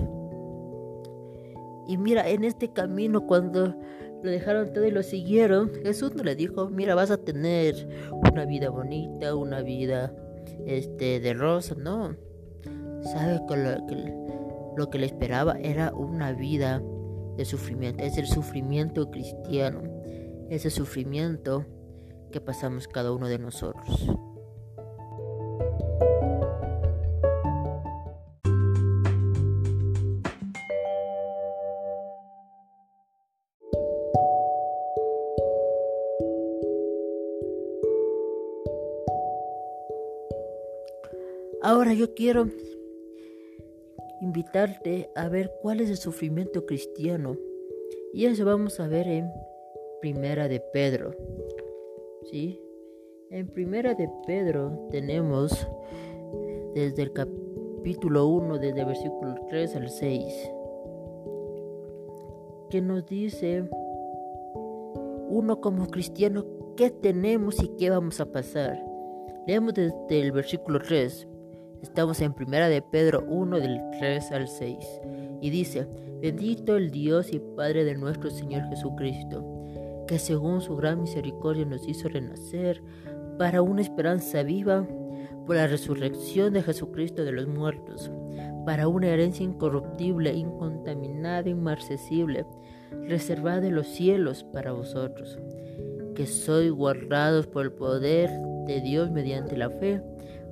Y 1.87 1.97
mira, 1.97 2.27
en 2.29 2.43
este 2.43 2.71
camino 2.71 3.25
cuando 3.25 3.75
lo 4.23 4.29
dejaron 4.29 4.73
todo 4.73 4.85
y 4.85 4.91
lo 4.91 5.03
siguieron, 5.03 5.71
Jesús 5.83 6.15
no 6.15 6.23
le 6.23 6.35
dijo, 6.35 6.69
mira, 6.69 6.95
vas 6.95 7.11
a 7.11 7.17
tener 7.17 7.75
una 8.11 8.45
vida 8.45 8.69
bonita, 8.69 9.35
una 9.35 9.61
vida 9.61 10.13
este, 10.65 11.19
de 11.19 11.33
rosa, 11.33 11.75
no. 11.75 12.15
Sabe 13.03 13.39
que 13.47 13.55
lo, 13.55 13.87
que 13.87 14.27
lo 14.77 14.89
que 14.89 14.99
le 14.99 15.05
esperaba 15.05 15.57
era 15.59 15.93
una 15.93 16.33
vida 16.33 16.81
de 17.35 17.45
sufrimiento. 17.45 18.03
Es 18.03 18.17
el 18.17 18.27
sufrimiento 18.27 19.09
cristiano. 19.09 19.81
Ese 20.49 20.69
sufrimiento 20.69 21.65
que 22.31 22.41
pasamos 22.41 22.87
cada 22.87 23.11
uno 23.11 23.27
de 23.27 23.39
nosotros. 23.39 24.11
Yo 41.97 42.13
quiero 42.13 42.47
invitarte 44.21 45.09
a 45.15 45.29
ver 45.29 45.51
cuál 45.61 45.81
es 45.81 45.89
el 45.89 45.97
sufrimiento 45.97 46.65
cristiano. 46.65 47.35
Y 48.13 48.25
eso 48.25 48.45
vamos 48.45 48.79
a 48.79 48.87
ver 48.87 49.07
en 49.07 49.31
Primera 50.01 50.47
de 50.47 50.59
Pedro. 50.59 51.11
¿Sí? 52.31 52.61
En 53.29 53.47
Primera 53.47 53.93
de 53.93 54.09
Pedro 54.25 54.87
tenemos 54.91 55.67
desde 56.73 57.03
el 57.03 57.13
capítulo 57.13 58.27
1, 58.27 58.59
desde 58.59 58.79
el 58.79 58.85
versículo 58.85 59.35
3 59.49 59.75
al 59.75 59.89
6, 59.89 60.51
que 62.69 62.81
nos 62.81 63.05
dice 63.05 63.69
uno 65.29 65.59
como 65.59 65.87
cristiano 65.87 66.45
qué 66.75 66.89
tenemos 66.89 67.61
y 67.61 67.69
qué 67.77 67.89
vamos 67.89 68.19
a 68.19 68.31
pasar. 68.31 68.83
Leemos 69.47 69.73
desde 69.73 70.21
el 70.21 70.31
versículo 70.31 70.79
3. 70.79 71.27
Estamos 71.81 72.21
en 72.21 72.33
Primera 72.33 72.69
de 72.69 72.81
Pedro 72.81 73.23
1 73.27 73.59
del 73.59 73.79
3 73.99 74.31
al 74.31 74.47
6 74.47 74.77
y 75.41 75.49
dice, 75.51 75.87
bendito 76.21 76.75
el 76.75 76.89
Dios 76.89 77.31
y 77.31 77.39
Padre 77.39 77.85
de 77.85 77.95
nuestro 77.95 78.31
Señor 78.31 78.67
Jesucristo, 78.69 79.45
que 80.07 80.17
según 80.17 80.61
su 80.61 80.75
gran 80.75 81.01
misericordia 81.01 81.65
nos 81.65 81.87
hizo 81.87 82.09
renacer 82.09 82.81
para 83.37 83.61
una 83.61 83.81
esperanza 83.81 84.41
viva 84.41 84.87
por 85.45 85.55
la 85.55 85.67
resurrección 85.67 86.53
de 86.53 86.63
Jesucristo 86.63 87.23
de 87.23 87.31
los 87.31 87.47
muertos, 87.47 88.11
para 88.65 88.87
una 88.87 89.07
herencia 89.07 89.43
incorruptible, 89.43 90.33
incontaminada, 90.33 91.47
inmarcesible, 91.47 92.45
reservada 93.07 93.67
en 93.67 93.75
los 93.75 93.87
cielos 93.87 94.43
para 94.51 94.71
vosotros, 94.71 95.37
que 96.15 96.25
sois 96.25 96.71
guardados 96.71 97.45
por 97.47 97.65
el 97.65 97.71
poder 97.71 98.29
de 98.65 98.81
Dios 98.81 99.11
mediante 99.11 99.55
la 99.55 99.69
fe, 99.69 100.01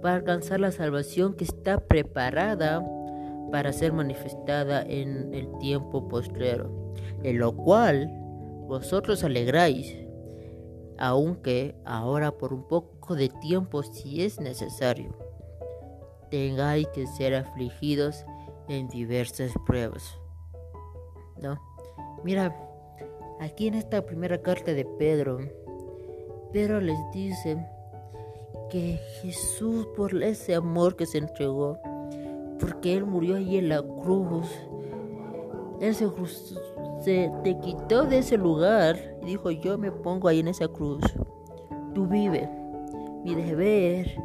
para 0.02 0.16
alcanzar 0.16 0.60
la 0.60 0.72
salvación 0.72 1.36
que 1.36 1.44
está 1.44 1.80
preparada 1.80 2.84
para 3.52 3.72
ser 3.74 3.94
manifestada 3.94 4.82
en 4.82 5.34
el 5.34 5.50
tiempo 5.60 6.08
postrero, 6.08 6.94
en 7.24 7.40
lo 7.40 7.56
cual 7.56 8.12
vosotros 8.68 9.24
alegráis, 9.24 9.96
aunque 10.98 11.76
ahora 11.86 12.32
por 12.38 12.54
un 12.54 12.68
poco 12.68 13.16
de 13.16 13.30
tiempo 13.30 13.84
si 13.84 14.24
es 14.24 14.40
necesario, 14.40 15.16
tengáis 16.30 16.88
que 16.90 17.06
ser 17.08 17.36
afligidos 17.36 18.26
en 18.68 18.88
diversas 18.88 19.54
pruebas. 19.66 20.18
¿No? 21.42 21.60
Mira, 22.24 22.56
aquí 23.40 23.68
en 23.68 23.76
esta 23.76 24.06
primera 24.06 24.42
carta 24.42 24.74
de 24.74 24.86
Pedro, 24.98 25.40
Pedro 26.52 26.82
les 26.82 26.98
dice 27.14 27.58
Jesús 29.22 29.88
por 29.96 30.22
ese 30.24 30.56
amor 30.56 30.96
que 30.96 31.06
se 31.06 31.20
entregó, 31.20 31.80
porque 32.60 32.96
Él 32.96 33.06
murió 33.06 33.36
ahí 33.36 33.58
en 33.58 33.70
la 33.70 33.82
cruz, 33.82 34.48
Él 35.80 35.96
se, 35.96 36.10
se 37.02 37.32
te 37.44 37.60
quitó 37.60 38.06
de 38.06 38.20
ese 38.20 38.38
lugar 38.38 38.98
y 39.22 39.28
dijo, 39.28 39.52
yo 39.52 39.78
me 39.78 39.92
pongo 39.92 40.28
ahí 40.28 40.40
en 40.40 40.48
esa 40.48 40.68
cruz. 40.68 41.04
Tú 41.94 42.08
vive. 42.08 42.50
Mi 43.24 43.34
deber 43.36 44.18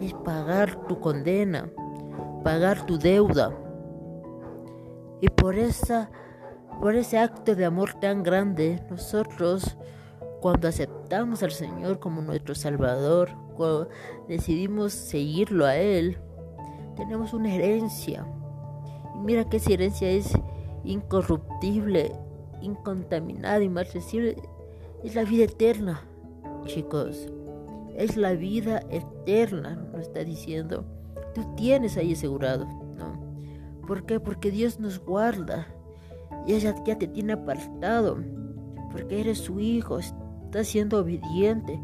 es 0.00 0.14
pagar 0.24 0.86
tu 0.86 0.98
condena, 1.00 1.70
pagar 2.42 2.86
tu 2.86 2.98
deuda. 2.98 3.52
Y 5.20 5.28
por 5.28 5.56
esa 5.56 6.10
por 6.80 6.96
ese 6.96 7.18
acto 7.18 7.54
de 7.54 7.66
amor 7.66 7.92
tan 8.00 8.22
grande, 8.22 8.82
nosotros 8.88 9.76
cuando 10.40 10.66
aceptamos 10.66 11.42
al 11.42 11.50
Señor 11.50 11.98
como 11.98 12.22
nuestro 12.22 12.54
Salvador, 12.54 13.28
cuando 13.50 13.88
decidimos 14.28 14.92
seguirlo 14.92 15.66
a 15.66 15.76
Él, 15.76 16.18
tenemos 16.96 17.32
una 17.32 17.54
herencia. 17.54 18.26
Y 19.16 19.18
mira 19.20 19.48
que 19.48 19.58
esa 19.58 19.72
herencia 19.72 20.08
es 20.08 20.32
incorruptible, 20.84 22.12
incontaminada, 22.60 23.62
inmarcesible. 23.62 24.36
Es 25.02 25.14
la 25.14 25.24
vida 25.24 25.44
eterna, 25.44 26.02
chicos. 26.66 27.28
Es 27.96 28.16
la 28.16 28.32
vida 28.32 28.82
eterna, 28.90 29.76
nos 29.92 30.02
está 30.02 30.24
diciendo. 30.24 30.84
Tú 31.34 31.42
tienes 31.56 31.96
ahí 31.96 32.12
asegurado, 32.12 32.66
¿no? 32.96 33.86
¿Por 33.86 34.04
qué? 34.04 34.20
Porque 34.20 34.50
Dios 34.50 34.80
nos 34.80 34.98
guarda. 34.98 35.66
Y 36.46 36.54
ella 36.54 36.74
ya 36.84 36.98
te 36.98 37.08
tiene 37.08 37.34
apartado. 37.34 38.18
Porque 38.92 39.20
eres 39.20 39.38
su 39.38 39.60
hijo, 39.60 39.98
estás 39.98 40.66
siendo 40.68 41.00
obediente. 41.00 41.80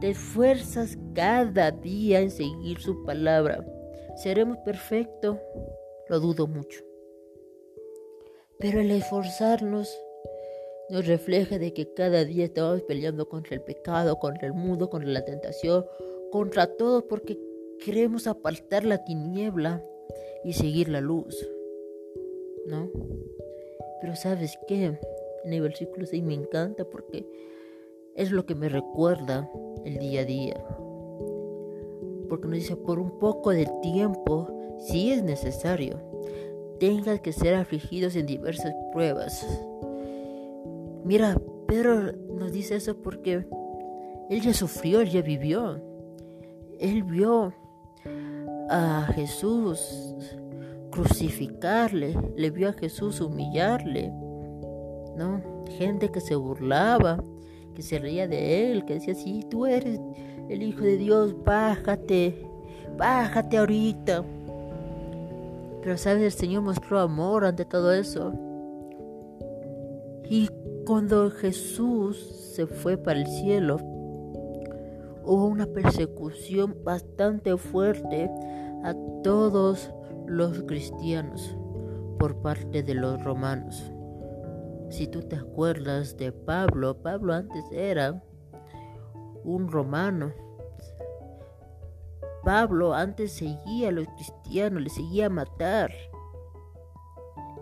Te 0.00 0.10
esfuerzas 0.10 0.96
cada 1.14 1.70
día 1.70 2.20
en 2.20 2.30
seguir 2.30 2.80
su 2.80 3.04
palabra. 3.04 3.62
¿Seremos 4.16 4.56
perfectos? 4.64 5.36
Lo 6.08 6.20
dudo 6.20 6.46
mucho. 6.46 6.80
Pero 8.58 8.80
el 8.80 8.90
esforzarnos 8.92 9.94
nos 10.88 11.06
refleja 11.06 11.58
de 11.58 11.74
que 11.74 11.92
cada 11.92 12.24
día 12.24 12.46
estamos 12.46 12.80
peleando 12.82 13.28
contra 13.28 13.54
el 13.54 13.62
pecado, 13.62 14.18
contra 14.18 14.46
el 14.46 14.54
mundo, 14.54 14.88
contra 14.88 15.10
la 15.10 15.24
tentación, 15.24 15.84
contra 16.30 16.66
todo 16.66 17.06
porque 17.06 17.38
queremos 17.84 18.26
apartar 18.26 18.84
la 18.84 19.04
tiniebla 19.04 19.84
y 20.44 20.54
seguir 20.54 20.88
la 20.88 21.02
luz. 21.02 21.46
¿No? 22.66 22.90
Pero 24.00 24.16
sabes 24.16 24.58
qué? 24.66 24.98
En 25.44 25.52
el 25.52 25.60
versículo 25.60 26.06
6 26.06 26.22
me 26.22 26.34
encanta 26.34 26.84
porque 26.84 27.26
es 28.14 28.30
lo 28.30 28.46
que 28.46 28.54
me 28.54 28.68
recuerda 28.68 29.50
el 29.84 29.98
día 29.98 30.20
a 30.20 30.24
día. 30.24 30.64
Porque 32.28 32.48
nos 32.48 32.58
dice, 32.58 32.76
por 32.76 32.98
un 32.98 33.18
poco 33.18 33.50
de 33.50 33.66
tiempo, 33.82 34.48
si 34.78 35.10
es 35.10 35.22
necesario, 35.22 35.98
tengan 36.78 37.18
que 37.18 37.32
ser 37.32 37.54
afligidos 37.54 38.16
en 38.16 38.26
diversas 38.26 38.72
pruebas. 38.92 39.46
Mira, 41.04 41.40
Pedro 41.66 42.12
nos 42.12 42.52
dice 42.52 42.76
eso 42.76 42.96
porque 42.96 43.44
él 44.30 44.40
ya 44.40 44.54
sufrió, 44.54 45.00
él 45.00 45.10
ya 45.10 45.22
vivió. 45.22 45.80
Él 46.78 47.02
vio 47.02 47.52
a 48.70 49.08
Jesús 49.14 50.06
crucificarle, 50.90 52.16
le 52.36 52.50
vio 52.50 52.68
a 52.68 52.72
Jesús 52.72 53.20
humillarle, 53.20 54.10
¿no? 55.16 55.42
Gente 55.78 56.10
que 56.10 56.20
se 56.20 56.34
burlaba, 56.34 57.22
que 57.80 57.86
se 57.86 57.98
reía 57.98 58.28
de 58.28 58.70
él, 58.70 58.84
que 58.84 58.94
decía, 58.94 59.14
si 59.14 59.40
tú 59.44 59.64
eres 59.64 59.98
el 60.50 60.62
Hijo 60.62 60.82
de 60.82 60.98
Dios, 60.98 61.34
bájate, 61.42 62.46
bájate 62.98 63.56
ahorita. 63.56 64.22
Pero 65.82 65.96
sabes, 65.96 66.22
el 66.22 66.32
Señor 66.32 66.62
mostró 66.62 67.00
amor 67.00 67.46
ante 67.46 67.64
todo 67.64 67.94
eso. 67.94 68.34
Y 70.28 70.50
cuando 70.84 71.30
Jesús 71.30 72.18
se 72.54 72.66
fue 72.66 72.98
para 72.98 73.18
el 73.18 73.26
cielo, 73.26 73.78
hubo 75.24 75.46
una 75.46 75.64
persecución 75.64 76.76
bastante 76.84 77.56
fuerte 77.56 78.30
a 78.84 78.94
todos 79.24 79.90
los 80.26 80.64
cristianos 80.64 81.56
por 82.18 82.42
parte 82.42 82.82
de 82.82 82.92
los 82.92 83.24
romanos. 83.24 83.90
Si 84.90 85.06
tú 85.06 85.22
te 85.22 85.36
acuerdas 85.36 86.16
de 86.16 86.32
Pablo, 86.32 87.00
Pablo 87.02 87.32
antes 87.32 87.64
era 87.72 88.22
un 89.44 89.70
romano 89.70 90.32
Pablo 92.42 92.94
antes 92.94 93.32
seguía 93.32 93.88
a 93.88 93.92
los 93.92 94.08
cristianos, 94.08 94.82
le 94.82 94.88
seguía 94.88 95.26
a 95.26 95.30
matar. 95.30 95.90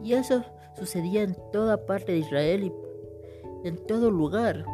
Y 0.03 0.12
eso 0.12 0.45
sucedía 0.77 1.23
en 1.23 1.37
toda 1.53 1.85
parte 1.85 2.12
de 2.12 2.19
Israel 2.19 2.73
y 3.64 3.69
en 3.69 3.77
todo 3.87 4.11
lugar. 4.11 4.64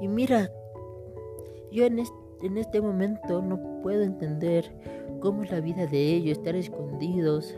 Y 0.00 0.08
mira, 0.08 0.50
yo 1.70 1.84
en 1.84 1.98
este, 1.98 2.80
momento 2.80 3.42
no 3.42 3.82
puedo 3.82 4.02
entender 4.02 4.72
cómo 5.20 5.42
es 5.42 5.50
la 5.50 5.60
vida 5.60 5.86
de 5.86 6.14
ellos, 6.14 6.38
estar 6.38 6.56
escondidos, 6.56 7.54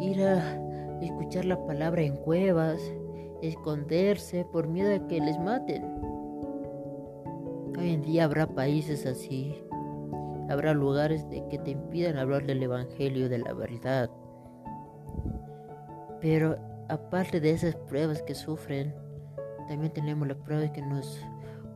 ir 0.00 0.24
a 0.24 0.60
escuchar 1.06 1.44
la 1.44 1.64
palabra 1.66 2.02
en 2.02 2.16
cuevas, 2.16 2.80
esconderse 3.42 4.44
por 4.44 4.68
miedo 4.68 4.94
a 4.94 5.06
que 5.08 5.20
les 5.20 5.38
maten. 5.38 5.84
Hoy 7.78 7.94
en 7.94 8.02
día 8.02 8.24
habrá 8.24 8.46
países 8.46 9.06
así, 9.06 9.64
Habrá 10.50 10.74
lugares 10.74 11.30
de 11.30 11.46
que 11.46 11.58
te 11.58 11.70
impidan 11.70 12.18
hablar 12.18 12.44
del 12.44 12.60
Evangelio 12.60 13.28
de 13.28 13.38
la 13.38 13.52
verdad. 13.52 14.10
Pero 16.20 16.58
aparte 16.88 17.38
de 17.38 17.52
esas 17.52 17.76
pruebas 17.76 18.20
que 18.22 18.34
sufren, 18.34 18.92
también 19.68 19.92
tenemos 19.92 20.26
las 20.26 20.38
pruebas 20.38 20.72
que 20.72 20.82
nos 20.82 21.24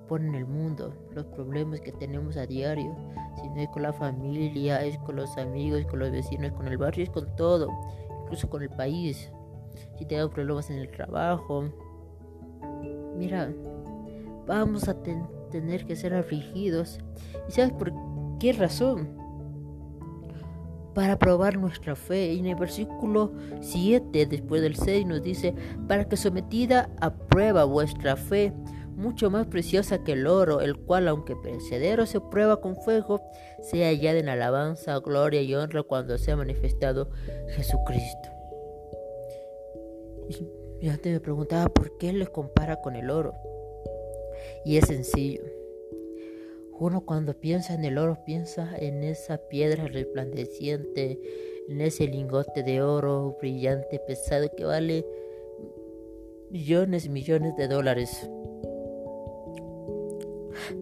ponen 0.09 0.35
el 0.35 0.45
mundo, 0.45 0.93
los 1.13 1.25
problemas 1.27 1.81
que 1.83 1.93
tenemos 1.93 2.37
a 2.37 2.47
diario. 2.47 2.97
Si 3.41 3.49
no 3.49 3.61
es 3.61 3.69
con 3.69 3.83
la 3.83 3.93
familia, 3.93 4.85
es 4.85 4.99
con 4.99 5.15
los 5.15 5.39
amigos, 5.39 5.87
con 5.87 6.01
los 6.01 6.11
vecinos, 6.11 6.51
con 6.55 6.67
el 6.67 6.77
barrio, 6.77 7.05
es 7.05 7.11
con 7.11 7.37
todo, 7.37 7.69
incluso 8.25 8.49
con 8.49 8.63
el 8.63 8.71
país. 8.71 9.31
Si 9.99 10.05
tenemos 10.05 10.33
problemas 10.33 10.71
en 10.71 10.79
el 10.79 10.91
trabajo, 10.91 11.71
mira, 13.17 13.53
vamos 14.47 14.89
a 14.89 14.97
tener 15.51 15.87
que 15.87 15.97
ser 15.97 16.15
afligidos. 16.15 16.99
¿Y 17.49 17.53
sabes 17.53 17.73
por 17.73 17.93
qué 18.39 18.53
razón? 18.53 19.09
Para 20.95 21.19
probar 21.19 21.59
nuestra 21.59 21.97
fe. 21.97 22.33
Y 22.33 22.41
en 22.41 22.47
el 22.47 22.57
versículo 22.57 23.33
7, 23.61 24.27
después 24.27 24.63
del 24.63 24.77
6, 24.77 25.07
nos 25.07 25.23
dice, 25.23 25.55
para 25.89 26.09
que 26.09 26.17
sometida 26.17 26.91
a 27.01 27.13
prueba 27.13 27.65
vuestra 27.65 28.17
fe, 28.17 28.53
mucho 28.97 29.31
más 29.31 29.47
preciosa 29.47 30.05
que 30.05 30.13
el 30.13 30.27
oro, 30.27 30.61
el 30.61 30.77
cual, 30.77 31.09
aunque 31.09 31.37
perecedero 31.37 32.07
se 32.07 32.21
prueba 32.21 32.61
con 32.61 32.77
fuego, 32.77 33.21
sea 33.63 33.89
hallada 33.89 34.19
en 34.19 34.29
alabanza, 34.29 34.99
gloria 34.99 35.43
y 35.43 35.55
honra 35.55 35.83
cuando 35.83 36.19
sea 36.19 36.37
manifestado 36.37 37.11
Jesucristo. 37.49 38.29
Y 40.81 40.89
antes 40.89 41.13
me 41.13 41.21
preguntaba 41.21 41.69
por 41.69 41.97
qué 41.99 42.13
le 42.13 42.27
compara 42.27 42.81
con 42.81 42.97
el 42.97 43.11
oro. 43.11 43.35
Y 44.65 44.77
es 44.77 44.87
sencillo. 44.87 45.43
Uno 46.79 47.03
cuando 47.03 47.35
piensa 47.35 47.75
en 47.75 47.85
el 47.85 47.99
oro 47.99 48.19
piensa 48.25 48.77
en 48.77 49.05
esa 49.05 49.39
piedra 49.39 49.87
resplandeciente, 49.87 51.21
en 51.69 51.81
ese 51.81 52.07
lingote 52.09 52.63
de 52.63 52.83
oro 52.83 53.37
brillante, 53.41 54.01
pesado 54.01 54.51
que 54.57 54.65
vale 54.65 55.07
millones 56.51 57.07
y 57.07 57.11
millones 57.11 57.57
de 57.57 57.69
dólares. 57.69 58.29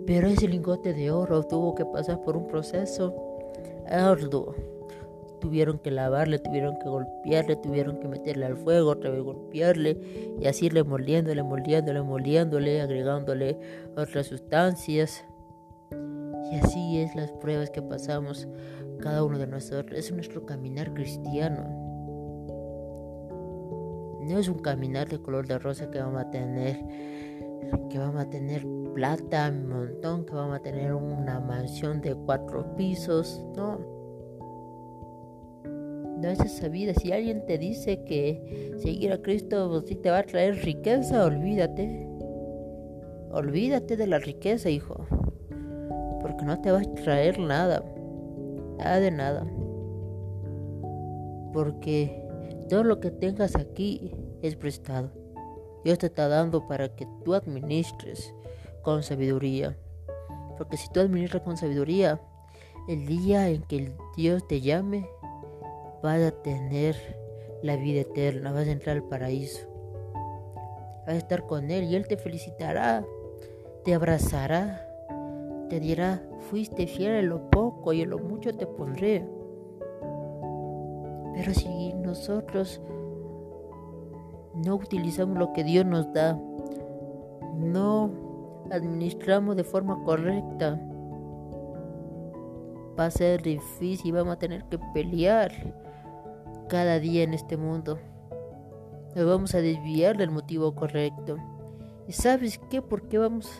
Pero 0.07 0.29
ese 0.29 0.49
lingote 0.49 0.93
de 0.93 1.11
oro 1.11 1.43
tuvo 1.43 1.75
que 1.75 1.85
pasar 1.85 2.23
por 2.23 2.37
un 2.37 2.47
proceso 2.47 3.15
arduo. 3.89 4.55
Tuvieron 5.41 5.79
que 5.79 5.91
lavarle, 5.91 6.39
tuvieron 6.39 6.79
que 6.79 6.89
golpearle, 6.89 7.57
tuvieron 7.57 7.99
que 7.99 8.07
meterle 8.07 8.47
al 8.47 8.57
fuego, 8.57 8.91
otra 8.91 9.11
vez 9.11 9.23
golpearle 9.23 10.37
y 10.41 10.47
así 10.47 10.67
irle 10.67 10.85
moliéndole, 10.85 11.43
moliéndole, 11.43 12.01
moliéndole, 12.03 12.81
agregándole 12.81 13.59
otras 13.97 14.27
sustancias. 14.27 15.25
Y 16.53 16.57
así 16.57 17.01
es 17.01 17.17
las 17.17 17.33
pruebas 17.33 17.71
que 17.71 17.83
pasamos 17.83 18.47
cada 19.01 19.25
uno 19.25 19.39
de 19.39 19.47
nosotros. 19.49 19.99
Es 19.99 20.13
nuestro 20.13 20.47
caminar 20.47 20.95
cristiano. 20.95 21.83
No 24.23 24.39
es 24.39 24.49
un 24.49 24.61
caminar 24.61 25.09
de 25.09 25.21
color 25.21 25.49
de 25.49 25.59
rosa 25.59 25.91
que 25.91 25.99
vamos 25.99 26.21
a 26.21 26.31
tener, 26.31 26.79
que 27.91 27.99
vamos 27.99 28.23
a 28.23 28.31
tener 28.31 28.65
plata, 28.95 29.51
un 29.51 29.69
montón, 29.69 30.25
que 30.25 30.35
vamos 30.35 30.57
a 30.57 30.63
tener 30.63 30.95
una 30.95 31.41
mansión 31.41 32.01
de 32.01 32.15
cuatro 32.15 32.77
pisos. 32.77 33.45
No. 33.57 33.79
No 36.21 36.29
es 36.29 36.41
esa 36.41 36.69
vida. 36.69 36.95
Si 36.95 37.13
alguien 37.13 37.45
te 37.47 37.59
dice 37.59 38.05
que 38.05 38.75
seguir 38.79 39.13
a 39.13 39.21
Cristo 39.21 39.83
sí 39.87 39.97
te 39.97 40.11
va 40.11 40.19
a 40.19 40.23
traer 40.23 40.57
riqueza, 40.65 41.25
olvídate. 41.25 42.09
Olvídate 43.33 43.97
de 43.97 44.07
la 44.07 44.19
riqueza, 44.19 44.71
hijo. 44.71 45.07
Porque 46.21 46.45
no 46.45 46.61
te 46.61 46.71
va 46.71 46.81
a 46.81 46.95
traer 47.03 47.39
nada. 47.39 47.83
Nada 48.79 49.01
de 49.01 49.11
nada. 49.11 49.47
Porque 51.53 52.23
todo 52.69 52.85
lo 52.85 53.01
que 53.01 53.11
tengas 53.11 53.57
aquí 53.57 54.15
es 54.43 54.55
prestado. 54.57 55.11
Dios 55.85 55.99
te 55.99 56.07
está 56.07 56.29
dando 56.29 56.67
para 56.69 56.95
que 56.95 57.07
tú 57.25 57.35
administres 57.35 58.33
con 58.83 59.03
sabiduría. 59.03 59.77
Porque 60.59 60.77
si 60.77 60.89
tú 60.91 61.01
administras 61.01 61.43
con 61.43 61.57
sabiduría, 61.57 62.21
el 62.89 63.07
día 63.07 63.49
en 63.49 63.63
que 63.63 63.93
Dios 64.17 64.47
te 64.47 64.61
llame, 64.61 65.09
vas 66.03 66.21
a 66.21 66.31
tener 66.31 66.97
la 67.63 67.77
vida 67.77 68.01
eterna, 68.01 68.53
vas 68.53 68.67
a 68.67 68.73
entrar 68.73 68.97
al 68.97 69.05
paraíso. 69.05 69.69
Vas 71.07 71.15
a 71.15 71.19
estar 71.19 71.47
con 71.47 71.71
Él 71.71 71.85
y 71.85 71.97
Él 71.97 72.07
te 72.07 72.17
felicitará, 72.17 73.05
te 73.85 73.95
abrazará, 73.95 74.87
te 75.69 75.81
dirá, 75.81 76.23
fuiste 76.51 76.87
fiel 76.87 77.13
en 77.15 77.29
lo 77.29 77.51
poco 77.51 77.93
y 77.93 78.03
en 78.03 78.11
lo 78.11 78.19
mucho 78.19 78.55
te 78.55 78.67
pondré. 78.67 79.27
Pero 81.35 81.55
si 81.55 81.93
nosotros 81.95 82.81
no 84.55 84.75
utilizamos 84.75 85.39
lo 85.39 85.53
que 85.53 85.65
Dios 85.65 85.87
nos 85.87 86.13
da, 86.13 86.39
no 87.57 88.11
administramos 88.73 89.55
de 89.57 89.65
forma 89.65 90.03
correcta, 90.03 90.81
va 92.99 93.07
a 93.07 93.11
ser 93.11 93.43
difícil, 93.43 94.13
vamos 94.13 94.35
a 94.35 94.39
tener 94.39 94.65
que 94.65 94.79
pelear 94.95 95.53
cada 96.69 96.99
día 96.99 97.23
en 97.23 97.35
este 97.35 97.57
mundo. 97.57 97.99
Nos 99.15 99.27
vamos 99.27 99.55
a 99.55 99.61
desviar 99.61 100.17
del 100.17 100.31
motivo 100.31 100.75
correcto. 100.75 101.37
¿Y 102.09 102.13
sabes 102.13 102.59
qué? 102.71 102.81
¿Por 102.81 103.09
qué 103.09 103.19
vamos 103.19 103.51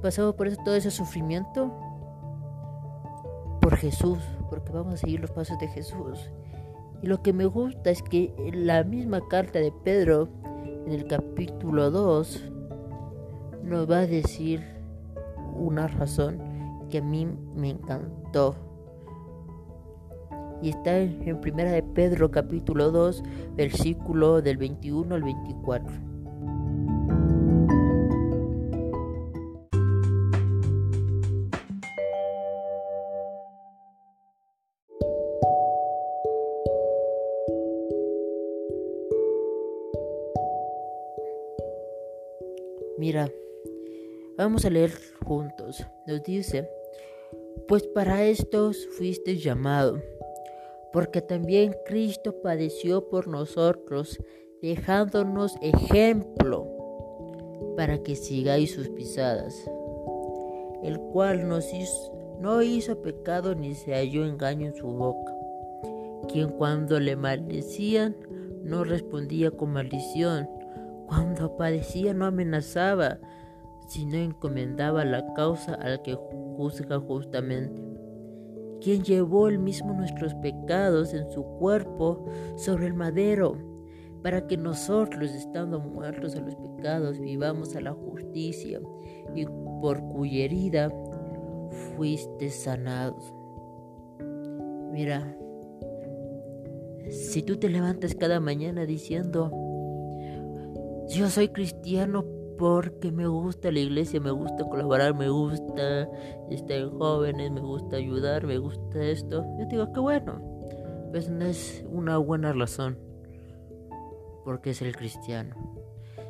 pasando 0.00 0.36
por 0.36 0.48
todo 0.58 0.76
ese 0.76 0.92
sufrimiento? 0.92 1.72
Por 3.60 3.76
Jesús, 3.76 4.18
porque 4.48 4.72
vamos 4.72 4.94
a 4.94 4.96
seguir 4.98 5.20
los 5.20 5.32
pasos 5.32 5.58
de 5.58 5.68
Jesús. 5.68 6.30
Y 7.02 7.08
lo 7.08 7.20
que 7.20 7.32
me 7.32 7.46
gusta 7.46 7.90
es 7.90 8.00
que 8.02 8.32
en 8.38 8.66
la 8.68 8.84
misma 8.84 9.26
carta 9.28 9.58
de 9.58 9.72
Pedro, 9.72 10.28
en 10.86 10.92
el 10.92 11.06
capítulo 11.06 11.90
2, 11.90 12.51
nos 13.62 13.90
va 13.90 14.00
a 14.00 14.06
decir 14.06 14.62
una 15.56 15.86
razón 15.86 16.38
que 16.90 16.98
a 16.98 17.02
mí 17.02 17.26
me 17.54 17.70
encantó. 17.70 18.56
Y 20.60 20.70
está 20.70 20.98
en, 20.98 21.40
Primera 21.40 21.72
de 21.72 21.82
Pedro 21.82 22.30
capítulo 22.30 22.90
2, 22.90 23.22
versículo 23.56 24.42
del 24.42 24.56
21 24.58 25.14
al 25.14 25.22
24. 25.22 26.12
Mira, 42.98 43.28
Vamos 44.36 44.64
a 44.64 44.70
leer 44.70 44.92
juntos. 45.24 45.86
Nos 46.06 46.22
dice, 46.22 46.68
pues 47.68 47.86
para 47.86 48.24
estos 48.24 48.86
fuiste 48.96 49.36
llamado, 49.36 50.00
porque 50.92 51.20
también 51.20 51.76
Cristo 51.86 52.40
padeció 52.42 53.08
por 53.08 53.28
nosotros, 53.28 54.18
dejándonos 54.62 55.56
ejemplo 55.60 56.66
para 57.76 58.02
que 58.02 58.16
sigáis 58.16 58.72
sus 58.72 58.88
pisadas, 58.88 59.54
el 60.82 60.98
cual 60.98 61.48
no 61.48 62.62
hizo 62.62 63.02
pecado 63.02 63.54
ni 63.54 63.74
se 63.74 63.92
halló 63.92 64.24
engaño 64.24 64.68
en 64.68 64.74
su 64.74 64.86
boca, 64.86 65.34
quien 66.28 66.50
cuando 66.50 67.00
le 67.00 67.16
maldecían 67.16 68.16
no 68.62 68.84
respondía 68.84 69.50
con 69.50 69.72
maldición, 69.72 70.48
cuando 71.06 71.56
padecía 71.56 72.14
no 72.14 72.26
amenazaba, 72.26 73.18
sino 73.92 74.16
encomendaba 74.16 75.04
la 75.04 75.34
causa 75.34 75.74
al 75.74 76.00
que 76.00 76.14
juzga 76.14 76.98
justamente, 76.98 77.82
quien 78.80 79.02
llevó 79.02 79.48
el 79.48 79.58
mismo 79.58 79.92
nuestros 79.92 80.34
pecados 80.36 81.12
en 81.12 81.30
su 81.30 81.44
cuerpo 81.58 82.24
sobre 82.56 82.86
el 82.86 82.94
madero, 82.94 83.58
para 84.22 84.46
que 84.46 84.56
nosotros, 84.56 85.32
estando 85.32 85.78
muertos 85.78 86.34
a 86.36 86.40
los 86.40 86.56
pecados, 86.56 87.20
vivamos 87.20 87.76
a 87.76 87.82
la 87.82 87.92
justicia, 87.92 88.80
y 89.34 89.44
por 89.82 90.00
cuya 90.08 90.44
herida 90.44 90.90
fuiste 91.94 92.48
sanados. 92.48 93.34
Mira, 94.90 95.36
si 97.10 97.42
tú 97.42 97.58
te 97.58 97.68
levantas 97.68 98.14
cada 98.14 98.40
mañana 98.40 98.86
diciendo, 98.86 99.50
yo 101.08 101.28
soy 101.28 101.48
cristiano 101.48 102.24
porque 102.58 103.12
me 103.12 103.26
gusta 103.26 103.70
la 103.70 103.80
iglesia, 103.80 104.20
me 104.20 104.30
gusta 104.30 104.64
colaborar, 104.64 105.14
me 105.14 105.28
gusta 105.28 106.08
estar 106.50 106.76
en 106.76 106.90
jóvenes, 106.90 107.50
me 107.50 107.60
gusta 107.60 107.96
ayudar, 107.96 108.46
me 108.46 108.58
gusta 108.58 109.02
esto. 109.02 109.44
Yo 109.58 109.66
digo, 109.66 109.92
qué 109.92 110.00
bueno, 110.00 110.40
pues 111.10 111.28
no 111.28 111.44
es 111.44 111.84
una 111.88 112.18
buena 112.18 112.52
razón, 112.52 112.98
porque 114.44 114.70
es 114.70 114.82
el 114.82 114.96
cristiano. 114.96 115.56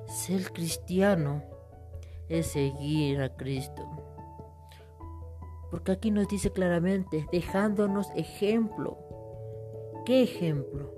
Ser 0.06 0.52
cristiano 0.52 1.42
es 2.28 2.48
seguir 2.48 3.20
a 3.20 3.34
Cristo. 3.36 3.82
Porque 5.70 5.92
aquí 5.92 6.10
nos 6.10 6.28
dice 6.28 6.50
claramente, 6.50 7.26
dejándonos 7.32 8.08
ejemplo. 8.14 8.98
¿Qué 10.04 10.22
ejemplo? 10.22 10.92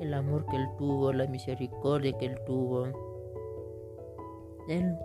El 0.00 0.12
amor 0.14 0.46
que 0.46 0.56
Él 0.56 0.66
tuvo, 0.76 1.12
la 1.12 1.26
misericordia 1.26 2.16
que 2.18 2.26
Él 2.26 2.38
tuvo 2.44 3.09
él, 4.68 4.96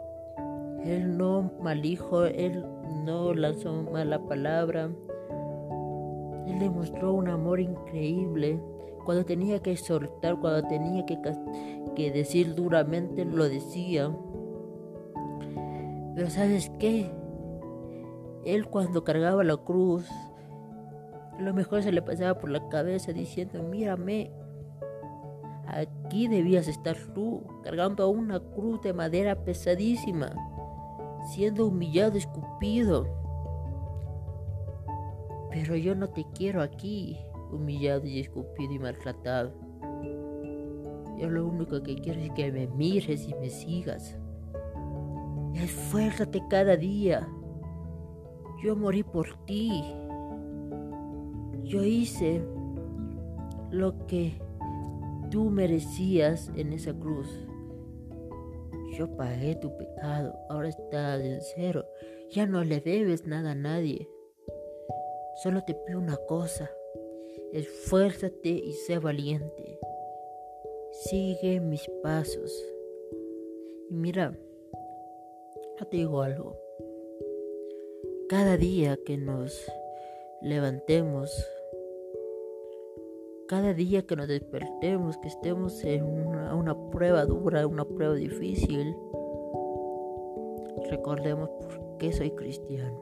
él 0.83 1.17
no 1.17 1.51
maldijo, 1.61 2.25
él 2.25 2.65
no 3.03 3.33
lanzó 3.33 3.83
mala 3.91 4.19
palabra. 4.19 4.89
Él 6.47 6.59
demostró 6.59 7.13
un 7.13 7.27
amor 7.27 7.59
increíble. 7.59 8.61
Cuando 9.03 9.25
tenía 9.25 9.61
que 9.61 9.71
exhortar, 9.71 10.39
cuando 10.39 10.67
tenía 10.67 11.05
que, 11.05 11.19
que 11.95 12.11
decir 12.11 12.55
duramente, 12.55 13.25
lo 13.25 13.47
decía. 13.47 14.15
Pero 16.15 16.29
¿sabes 16.29 16.71
qué? 16.79 17.11
Él 18.45 18.67
cuando 18.67 19.03
cargaba 19.03 19.43
la 19.43 19.57
cruz, 19.57 20.07
lo 21.39 21.53
mejor 21.53 21.83
se 21.83 21.91
le 21.91 22.01
pasaba 22.01 22.39
por 22.39 22.49
la 22.49 22.67
cabeza 22.69 23.11
diciendo, 23.11 23.63
mírame, 23.63 24.31
Aquí 26.15 26.29
debías 26.29 26.69
estar 26.69 26.95
tú, 27.13 27.43
cargando 27.61 28.07
una 28.07 28.39
cruz 28.39 28.81
de 28.81 28.93
madera 28.93 29.43
pesadísima, 29.43 30.33
siendo 31.27 31.67
humillado, 31.67 32.17
escupido. 32.17 33.05
Pero 35.51 35.75
yo 35.75 35.93
no 35.93 36.07
te 36.07 36.25
quiero 36.33 36.61
aquí, 36.61 37.19
humillado 37.51 38.07
y 38.07 38.21
escupido 38.21 38.71
y 38.71 38.79
maltratado. 38.79 39.51
Yo 41.17 41.29
lo 41.29 41.47
único 41.47 41.83
que 41.83 41.95
quiero 41.95 42.21
es 42.21 42.31
que 42.31 42.49
me 42.49 42.67
mires 42.67 43.27
y 43.27 43.33
me 43.33 43.49
sigas. 43.49 44.17
Esfuérzate 45.53 46.41
cada 46.49 46.77
día. 46.77 47.27
Yo 48.63 48.77
morí 48.77 49.03
por 49.03 49.35
ti. 49.43 49.83
Yo 51.65 51.83
hice 51.83 52.41
lo 53.69 54.07
que 54.07 54.44
tú 55.35 55.49
merecías 55.49 56.49
en 56.55 56.71
esa 56.71 56.97
cruz. 56.97 57.27
yo 58.97 59.17
pagué 59.17 59.57
tu 59.57 59.75
pecado, 59.75 60.33
ahora 60.47 60.69
estás 60.69 61.21
en 61.21 61.41
cero, 61.41 61.85
ya 62.31 62.45
no 62.45 62.63
le 62.63 62.79
debes 62.79 63.27
nada 63.27 63.51
a 63.51 63.55
nadie. 63.55 64.07
Solo 65.43 65.61
te 65.65 65.73
pido 65.73 65.99
una 65.99 66.15
cosa, 66.15 66.71
esfuérzate 67.51 68.47
y 68.47 68.71
sé 68.87 68.97
valiente. 68.97 69.77
Sigue 71.09 71.59
mis 71.59 71.85
pasos. 72.01 72.65
Y 73.89 73.93
mira, 73.93 74.39
yo 75.77 75.85
te 75.85 75.97
digo 75.97 76.21
algo. 76.21 76.57
Cada 78.29 78.55
día 78.55 78.97
que 79.05 79.17
nos 79.17 79.69
levantemos, 80.41 81.29
cada 83.47 83.73
día 83.73 84.05
que 84.05 84.15
nos 84.15 84.27
despertemos, 84.27 85.17
que 85.17 85.27
estemos 85.27 85.83
en 85.83 86.03
una, 86.03 86.75
prueba 86.89 87.25
dura, 87.25 87.67
una 87.67 87.85
prueba 87.85 88.15
difícil, 88.15 88.95
recordemos 90.89 91.49
por 91.49 91.97
qué 91.99 92.11
soy 92.11 92.31
cristiano. 92.31 92.99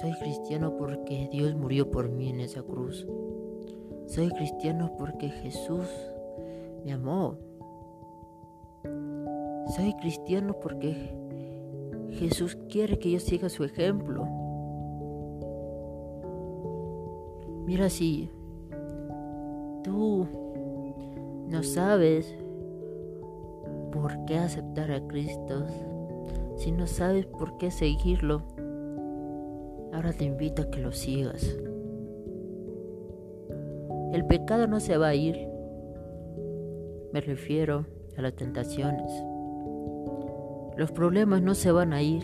Soy 0.00 0.12
cristiano 0.20 0.76
porque 0.76 1.28
Dios 1.32 1.54
murió 1.54 1.90
por 1.90 2.10
mí 2.10 2.28
en 2.28 2.40
esa 2.40 2.62
cruz. 2.62 3.06
Soy 4.06 4.28
cristiano 4.28 4.94
porque 4.98 5.30
Jesús 5.30 5.88
me 6.84 6.92
amó. 6.92 7.38
Soy 9.74 9.94
cristiano 9.94 10.54
porque 10.60 11.16
Jesús 12.10 12.58
quiere 12.68 12.98
que 12.98 13.10
yo 13.10 13.20
siga 13.20 13.48
su 13.48 13.64
ejemplo. 13.64 14.45
Mira 17.66 17.90
si 17.90 18.30
tú 19.82 20.26
no 21.48 21.62
sabes 21.64 22.32
por 23.90 24.24
qué 24.24 24.38
aceptar 24.38 24.92
a 24.92 25.04
Cristo, 25.08 25.66
si 26.56 26.70
no 26.70 26.86
sabes 26.86 27.26
por 27.26 27.58
qué 27.58 27.72
seguirlo, 27.72 28.42
ahora 29.92 30.12
te 30.12 30.24
invito 30.24 30.62
a 30.62 30.70
que 30.70 30.80
lo 30.80 30.92
sigas. 30.92 31.56
El 34.12 34.24
pecado 34.26 34.68
no 34.68 34.78
se 34.78 34.96
va 34.96 35.08
a 35.08 35.14
ir. 35.16 35.36
Me 37.12 37.20
refiero 37.20 37.84
a 38.16 38.22
las 38.22 38.34
tentaciones. 38.34 39.10
Los 40.76 40.92
problemas 40.92 41.42
no 41.42 41.54
se 41.54 41.72
van 41.72 41.92
a 41.92 42.00
ir. 42.00 42.22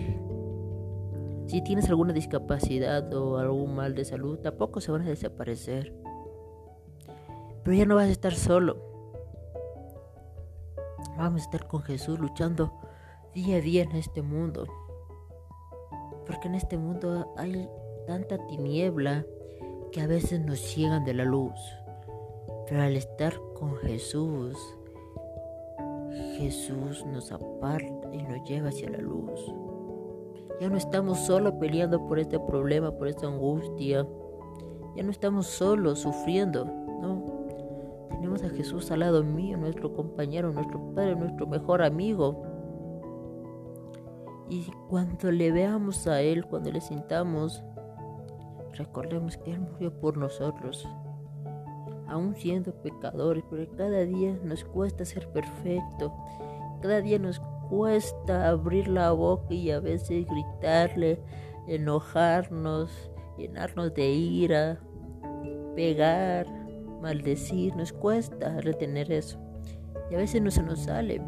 Si 1.46 1.62
tienes 1.62 1.88
alguna 1.88 2.12
discapacidad 2.12 3.12
o 3.14 3.38
algún 3.38 3.74
mal 3.74 3.94
de 3.94 4.04
salud, 4.04 4.38
tampoco 4.38 4.80
se 4.80 4.92
van 4.92 5.02
a 5.02 5.08
desaparecer. 5.08 5.92
Pero 7.64 7.76
ya 7.76 7.84
no 7.84 7.96
vas 7.96 8.08
a 8.08 8.12
estar 8.12 8.34
solo. 8.34 8.76
Vamos 11.16 11.42
a 11.42 11.44
estar 11.44 11.68
con 11.68 11.82
Jesús 11.82 12.18
luchando 12.18 12.72
día 13.34 13.56
a 13.56 13.60
día 13.60 13.82
en 13.82 13.92
este 13.92 14.22
mundo. 14.22 14.66
Porque 16.26 16.48
en 16.48 16.54
este 16.54 16.78
mundo 16.78 17.34
hay 17.36 17.68
tanta 18.06 18.44
tiniebla 18.46 19.24
que 19.90 20.00
a 20.00 20.06
veces 20.06 20.40
nos 20.40 20.58
ciegan 20.58 21.04
de 21.04 21.14
la 21.14 21.24
luz. 21.24 21.60
Pero 22.68 22.82
al 22.82 22.96
estar 22.96 23.34
con 23.54 23.76
Jesús, 23.76 24.56
Jesús 26.38 27.04
nos 27.06 27.30
aparta 27.30 28.08
y 28.12 28.22
nos 28.22 28.48
lleva 28.48 28.70
hacia 28.70 28.90
la 28.90 28.98
luz. 28.98 29.40
Ya 30.62 30.70
no 30.70 30.76
estamos 30.76 31.18
solo 31.18 31.58
peleando 31.58 32.06
por 32.06 32.20
este 32.20 32.38
problema, 32.38 32.92
por 32.92 33.08
esta 33.08 33.26
angustia. 33.26 34.06
Ya 34.94 35.02
no 35.02 35.10
estamos 35.10 35.48
solos 35.48 35.98
sufriendo, 35.98 36.64
no. 36.64 37.48
Tenemos 38.10 38.44
a 38.44 38.48
Jesús 38.48 38.88
al 38.92 39.00
lado 39.00 39.24
mío, 39.24 39.56
nuestro 39.56 39.92
compañero, 39.92 40.52
nuestro 40.52 40.78
Padre, 40.94 41.16
nuestro 41.16 41.48
mejor 41.48 41.82
amigo. 41.82 42.44
Y 44.48 44.70
cuando 44.88 45.32
le 45.32 45.50
veamos 45.50 46.06
a 46.06 46.20
Él, 46.20 46.46
cuando 46.46 46.70
le 46.70 46.80
sintamos, 46.80 47.64
recordemos 48.74 49.36
que 49.38 49.54
Él 49.54 49.58
murió 49.62 49.92
por 49.98 50.16
nosotros 50.16 50.86
aún 52.06 52.36
siendo 52.36 52.72
pecadores, 52.72 53.42
pero 53.50 53.68
cada 53.76 54.04
día 54.04 54.38
nos 54.44 54.62
cuesta 54.62 55.04
ser 55.04 55.26
perfecto, 55.32 56.14
cada 56.82 57.00
día 57.00 57.18
nos 57.18 57.40
cuesta 57.72 58.50
abrir 58.50 58.86
la 58.86 59.12
boca 59.12 59.54
y 59.54 59.70
a 59.70 59.80
veces 59.80 60.26
gritarle, 60.26 61.18
enojarnos, 61.66 63.10
llenarnos 63.38 63.94
de 63.94 64.10
ira, 64.10 64.78
pegar, 65.74 66.46
maldecir, 67.00 67.74
nos 67.74 67.94
cuesta 67.94 68.60
retener 68.60 69.10
eso. 69.10 69.38
Y 70.10 70.16
a 70.16 70.18
veces 70.18 70.42
no 70.42 70.50
se 70.50 70.62
nos 70.62 70.80
sale. 70.80 71.22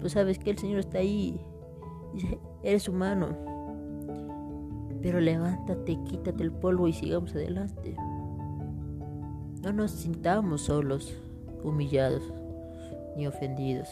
Tú 0.00 0.08
sabes 0.08 0.38
que 0.38 0.52
el 0.52 0.58
Señor 0.58 0.78
está 0.78 1.00
ahí. 1.00 1.38
Dice, 2.14 2.38
eres 2.62 2.88
humano. 2.88 3.36
Pero 5.02 5.20
levántate, 5.20 5.98
quítate 6.04 6.44
el 6.44 6.52
polvo 6.52 6.88
y 6.88 6.94
sigamos 6.94 7.34
adelante. 7.34 7.94
No 9.62 9.74
nos 9.74 9.90
sintamos 9.90 10.62
solos, 10.62 11.14
humillados 11.62 12.22
ni 13.18 13.26
ofendidos. 13.26 13.88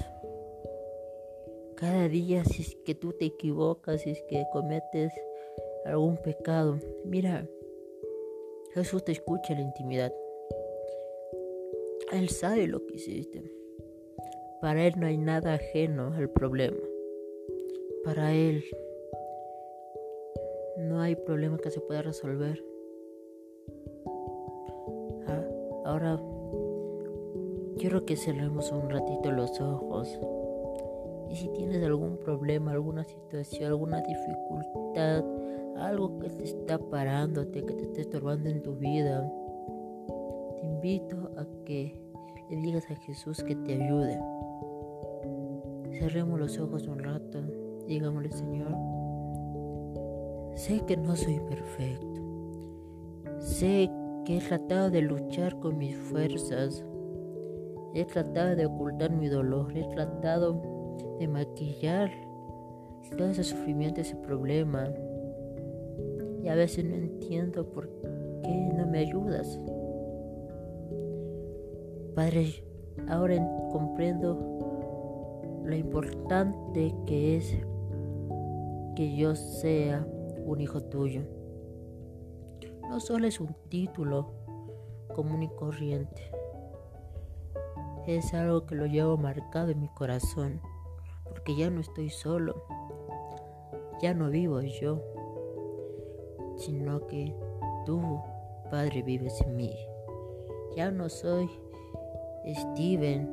Cada 1.77 2.09
día 2.09 2.45
si 2.45 2.63
es 2.63 2.75
que 2.85 2.95
tú 2.95 3.13
te 3.13 3.27
equivocas, 3.27 4.01
si 4.01 4.11
es 4.11 4.23
que 4.29 4.45
cometes 4.53 5.13
algún 5.85 6.17
pecado, 6.17 6.79
mira, 7.05 7.47
Jesús 8.73 9.05
te 9.05 9.13
escucha 9.13 9.53
en 9.53 9.59
la 9.59 9.65
intimidad. 9.65 10.13
Él 12.13 12.29
sabe 12.31 12.67
lo 12.67 12.87
que 12.87 12.97
hiciste. 12.97 13.53
Para 14.61 14.87
Él 14.87 14.95
no 14.97 15.07
hay 15.07 15.19
nada 15.19 15.55
ajeno 15.55 16.15
al 16.15 16.31
problema. 16.31 16.83
Para 18.05 18.33
Él 18.33 18.65
no 20.79 21.01
hay 21.01 21.15
problema 21.15 21.59
que 21.59 21.71
se 21.71 21.81
pueda 21.81 22.03
resolver. 22.03 22.65
Ahora 25.85 26.21
quiero 27.79 28.05
que 28.05 28.17
cerremos 28.17 28.73
un 28.73 28.91
ratito 28.91 29.31
los 29.31 29.61
ojos. 29.61 30.19
Y 31.31 31.37
si 31.37 31.49
tienes 31.49 31.83
algún 31.85 32.19
problema, 32.19 32.73
alguna 32.73 33.05
situación, 33.05 33.69
alguna 33.69 34.01
dificultad, 34.03 35.25
algo 35.77 36.19
que 36.19 36.31
te 36.31 36.45
está 36.45 36.79
parándote, 36.79 37.65
que 37.65 37.75
te 37.75 37.83
está 37.83 38.01
estorbando 38.01 38.49
en 38.49 38.63
tu 38.63 38.77
vida, 38.77 39.31
te 40.61 40.67
invito 40.67 41.31
a 41.37 41.47
que 41.65 42.01
le 42.51 42.57
digas 42.57 42.91
a 42.91 42.97
Jesús 42.97 43.43
que 43.43 43.57
te 43.57 43.75
ayude. 43.75 44.19
Cerremos 45.99 46.39
los 46.39 46.59
ojos 46.59 46.87
un 46.87 46.99
rato. 46.99 47.41
Digámosle, 47.87 48.31
Señor, 48.31 48.77
sé 50.55 50.81
que 50.87 50.97
no 50.97 51.17
soy 51.17 51.41
perfecto. 51.41 52.21
Sé 53.39 53.91
que 54.25 54.39
he 54.39 54.41
tratado 54.41 54.91
de 54.91 55.03
luchar 55.03 55.59
con 55.61 55.79
mis 55.79 55.97
fuerzas, 55.97 56.85
he 57.95 58.05
tratado 58.05 58.57
de 58.57 58.67
ocultar 58.67 59.13
mi 59.13 59.29
dolor, 59.29 59.77
he 59.77 59.85
tratado 59.95 60.61
de 61.19 61.29
maquillar 61.29 62.11
todo 63.17 63.29
ese 63.29 63.45
sufrimiento, 63.45 64.01
ese 64.01 64.17
problema. 64.17 64.93
Y 66.43 66.49
a 66.49 66.55
veces 66.55 66.85
no 66.85 66.95
entiendo 66.95 67.71
por 67.71 67.89
qué 68.43 68.73
no 68.77 68.87
me 68.87 68.99
ayudas. 69.01 69.61
Padre, 72.15 72.65
ahora 73.09 73.37
comprendo 73.73 75.63
lo 75.65 75.75
importante 75.75 76.95
que 77.07 77.37
es 77.37 77.57
que 78.95 79.17
yo 79.17 79.35
sea 79.35 80.07
un 80.47 80.61
hijo 80.61 80.81
tuyo 80.81 81.23
no 82.89 83.01
solo 83.01 83.27
es 83.27 83.41
un 83.41 83.55
título 83.69 84.33
común 85.15 85.43
y 85.43 85.49
corriente, 85.49 86.31
es 88.07 88.33
algo 88.35 88.67
que 88.67 88.75
lo 88.75 88.87
llevo 88.87 89.17
marcado 89.17 89.71
en 89.71 89.81
mi 89.81 89.89
corazón, 89.89 90.61
porque 91.37 91.55
ya 91.55 91.69
no 91.69 91.83
estoy 91.83 92.09
solo, 92.09 92.65
ya 94.01 94.15
no 94.15 94.31
vivo 94.31 94.63
yo, 94.63 95.03
sino 96.57 97.07
que 97.07 97.35
tú, 97.85 98.01
Padre, 98.71 99.03
vives 99.03 99.39
en 99.43 99.55
mí. 99.55 99.77
Ya 100.75 100.91
no 100.91 101.11
soy 101.11 101.51
Steven, 102.47 103.29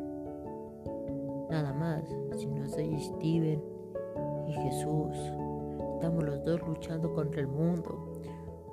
nada 1.50 1.72
más, 1.72 2.04
sino 2.36 2.68
soy 2.68 3.00
Steven 3.00 3.64
y 4.48 4.52
Jesús. 4.52 5.16
Estamos 5.94 6.26
los 6.26 6.44
dos 6.44 6.62
luchando 6.68 7.14
contra 7.14 7.40
el 7.40 7.48
mundo, 7.48 8.20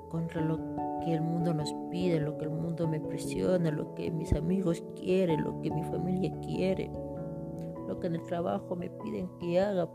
contra 0.09 0.41
lo 0.41 0.59
que 1.05 1.13
el 1.13 1.21
mundo 1.21 1.53
nos 1.53 1.73
pide, 1.89 2.19
lo 2.19 2.37
que 2.37 2.43
el 2.43 2.51
mundo 2.51 2.85
me 2.85 2.99
presiona, 2.99 3.71
lo 3.71 3.95
que 3.95 4.11
mis 4.11 4.33
amigos 4.33 4.83
quieren, 4.99 5.41
lo 5.41 5.61
que 5.61 5.71
mi 5.71 5.83
familia 5.83 6.33
quiere, 6.41 6.91
que 7.99 8.07
en 8.07 8.15
el 8.15 8.23
trabajo 8.23 8.75
me 8.75 8.89
piden 8.89 9.29
que 9.39 9.59
haga. 9.59 9.87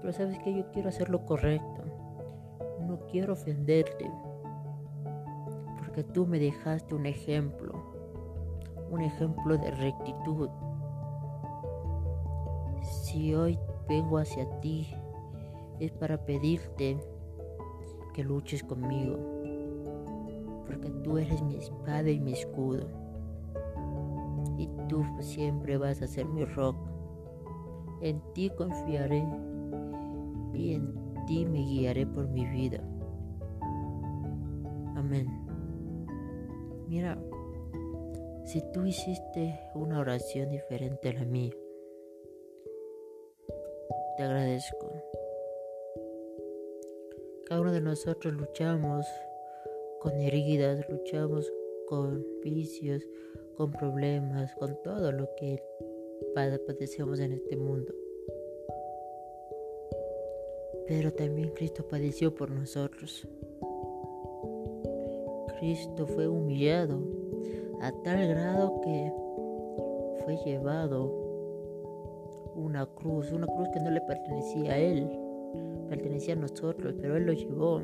Pero 0.00 0.12
sabes 0.12 0.38
que 0.38 0.54
yo 0.54 0.70
quiero 0.72 0.88
hacer 0.88 1.08
lo 1.10 1.24
correcto. 1.24 1.84
No 2.86 3.00
quiero 3.10 3.32
ofenderte. 3.32 4.10
Porque 5.78 6.04
tú 6.04 6.26
me 6.26 6.38
dejaste 6.38 6.94
un 6.94 7.06
ejemplo. 7.06 7.72
Un 8.90 9.02
ejemplo 9.02 9.58
de 9.58 9.70
rectitud. 9.70 10.48
Si 12.82 13.34
hoy 13.34 13.58
vengo 13.88 14.18
hacia 14.18 14.48
ti, 14.60 14.94
es 15.80 15.92
para 15.92 16.24
pedirte 16.24 16.98
que 18.14 18.24
luches 18.24 18.64
conmigo, 18.64 19.16
porque 20.66 20.90
tú 21.04 21.18
eres 21.18 21.40
mi 21.42 21.56
espada 21.56 22.10
y 22.10 22.18
mi 22.18 22.32
escudo, 22.32 22.88
y 24.58 24.68
tú 24.88 25.04
siempre 25.20 25.78
vas 25.78 26.02
a 26.02 26.06
ser 26.06 26.26
mi 26.26 26.44
rock. 26.44 26.76
En 28.02 28.20
ti 28.34 28.50
confiaré 28.50 29.24
y 30.52 30.74
en 30.74 30.92
ti 31.26 31.46
me 31.46 31.60
guiaré 31.60 32.06
por 32.06 32.28
mi 32.28 32.44
vida. 32.46 32.82
Amén. 34.96 35.28
Mira, 36.88 37.16
si 38.44 38.60
tú 38.72 38.84
hiciste 38.84 39.60
una 39.74 40.00
oración 40.00 40.50
diferente 40.50 41.10
a 41.10 41.12
la 41.12 41.24
mía, 41.24 41.54
te 44.16 44.22
agradezco. 44.24 44.92
Cada 47.46 47.60
uno 47.60 47.72
de 47.72 47.80
nosotros 47.80 48.34
luchamos 48.34 49.06
con 50.00 50.12
heridas, 50.14 50.84
luchamos 50.88 51.52
con 51.86 52.24
vicios, 52.42 53.02
con 53.58 53.72
problemas, 53.72 54.54
con 54.54 54.80
todo 54.84 55.10
lo 55.10 55.28
que 55.34 55.60
padecemos 56.32 57.18
en 57.18 57.32
este 57.32 57.56
mundo. 57.56 57.92
Pero 60.86 61.12
también 61.12 61.50
Cristo 61.50 61.86
padeció 61.86 62.32
por 62.32 62.50
nosotros. 62.52 63.26
Cristo 65.58 66.06
fue 66.06 66.28
humillado 66.28 67.00
a 67.80 67.90
tal 68.04 68.28
grado 68.28 68.80
que 68.80 69.12
fue 70.24 70.36
llevado 70.46 71.06
una 72.54 72.86
cruz, 72.86 73.32
una 73.32 73.48
cruz 73.48 73.68
que 73.74 73.80
no 73.80 73.90
le 73.90 74.00
pertenecía 74.02 74.74
a 74.74 74.78
él, 74.78 75.10
pertenecía 75.88 76.34
a 76.34 76.38
nosotros, 76.38 76.94
pero 77.00 77.16
él 77.16 77.24
lo 77.24 77.32
llevó. 77.32 77.82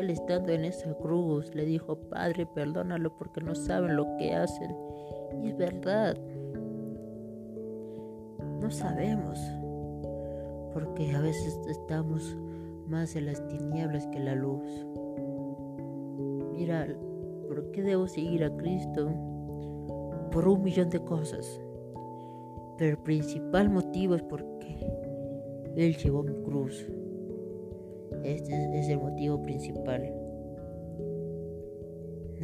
Él 0.00 0.08
estando 0.08 0.50
en 0.52 0.64
esa 0.64 0.94
cruz 0.94 1.54
le 1.54 1.66
dijo, 1.66 1.94
Padre, 2.08 2.46
perdónalo 2.46 3.14
porque 3.18 3.42
no 3.42 3.54
saben 3.54 3.96
lo 3.96 4.06
que 4.16 4.34
hacen. 4.34 4.74
Y 5.42 5.48
es 5.48 5.56
verdad, 5.58 6.16
no 8.60 8.70
sabemos, 8.70 9.38
porque 10.72 11.14
a 11.14 11.20
veces 11.20 11.60
estamos 11.68 12.34
más 12.86 13.14
en 13.14 13.26
las 13.26 13.46
tinieblas 13.48 14.06
que 14.06 14.16
en 14.16 14.24
la 14.24 14.34
luz. 14.34 14.86
Mira, 16.52 16.88
¿por 17.46 17.70
qué 17.70 17.82
debo 17.82 18.06
seguir 18.06 18.42
a 18.44 18.56
Cristo? 18.56 19.10
Por 20.32 20.48
un 20.48 20.62
millón 20.62 20.88
de 20.88 21.00
cosas. 21.00 21.60
Pero 22.78 22.92
el 22.92 23.02
principal 23.02 23.68
motivo 23.68 24.14
es 24.14 24.22
porque 24.22 24.78
Él 25.76 25.94
llevó 25.96 26.22
mi 26.22 26.34
cruz. 26.42 26.86
Este 28.24 28.78
es 28.78 28.88
el 28.88 28.98
motivo 28.98 29.40
principal. 29.42 30.12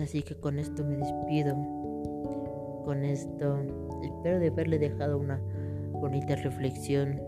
Así 0.00 0.22
que 0.22 0.34
con 0.34 0.58
esto 0.58 0.84
me 0.84 0.96
despido. 0.96 1.54
Con 2.84 3.04
esto 3.04 3.58
espero 4.02 4.38
de 4.38 4.48
haberle 4.48 4.78
dejado 4.78 5.18
una 5.18 5.40
bonita 5.92 6.36
reflexión. 6.36 7.20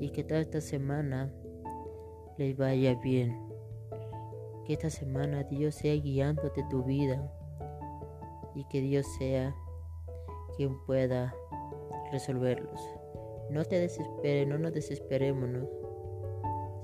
Y 0.00 0.10
que 0.10 0.24
toda 0.24 0.40
esta 0.40 0.60
semana 0.60 1.32
les 2.36 2.56
vaya 2.56 2.94
bien. 3.02 3.38
Que 4.66 4.74
esta 4.74 4.90
semana 4.90 5.44
Dios 5.44 5.74
sea 5.76 5.94
guiándote 5.94 6.64
tu 6.70 6.82
vida. 6.84 7.32
Y 8.54 8.64
que 8.64 8.80
Dios 8.80 9.06
sea 9.18 9.54
quien 10.56 10.76
pueda 10.86 11.34
resolverlos. 12.12 12.80
No 13.50 13.64
te 13.64 13.78
desesperes, 13.78 14.48
no 14.48 14.58
nos 14.58 14.72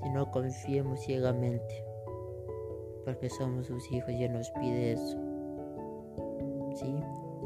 desesperemos, 0.01 0.03
sino 0.03 0.31
confiemos 0.31 0.99
ciegamente, 1.01 1.85
porque 3.05 3.29
somos 3.29 3.67
sus 3.67 3.91
hijos 3.91 4.11
y 4.11 4.23
Él 4.23 4.33
nos 4.33 4.49
pide 4.51 4.93
eso. 4.93 5.17
¿Sí? 6.75 6.95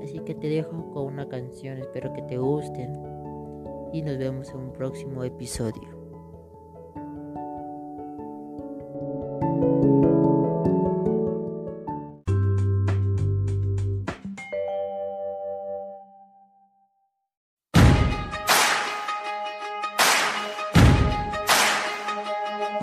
Así 0.04 0.20
que 0.20 0.36
te 0.36 0.48
dejo 0.48 0.92
con 0.92 1.06
una 1.14 1.28
canción, 1.28 1.80
espero 1.80 2.14
que 2.14 2.22
te 2.24 2.38
gusten 2.38 2.94
y 3.94 4.02
nos 4.02 4.18
vemos 4.18 4.50
en 4.50 4.58
un 4.58 4.74
próximo 4.74 5.24
episodio. 5.24 5.95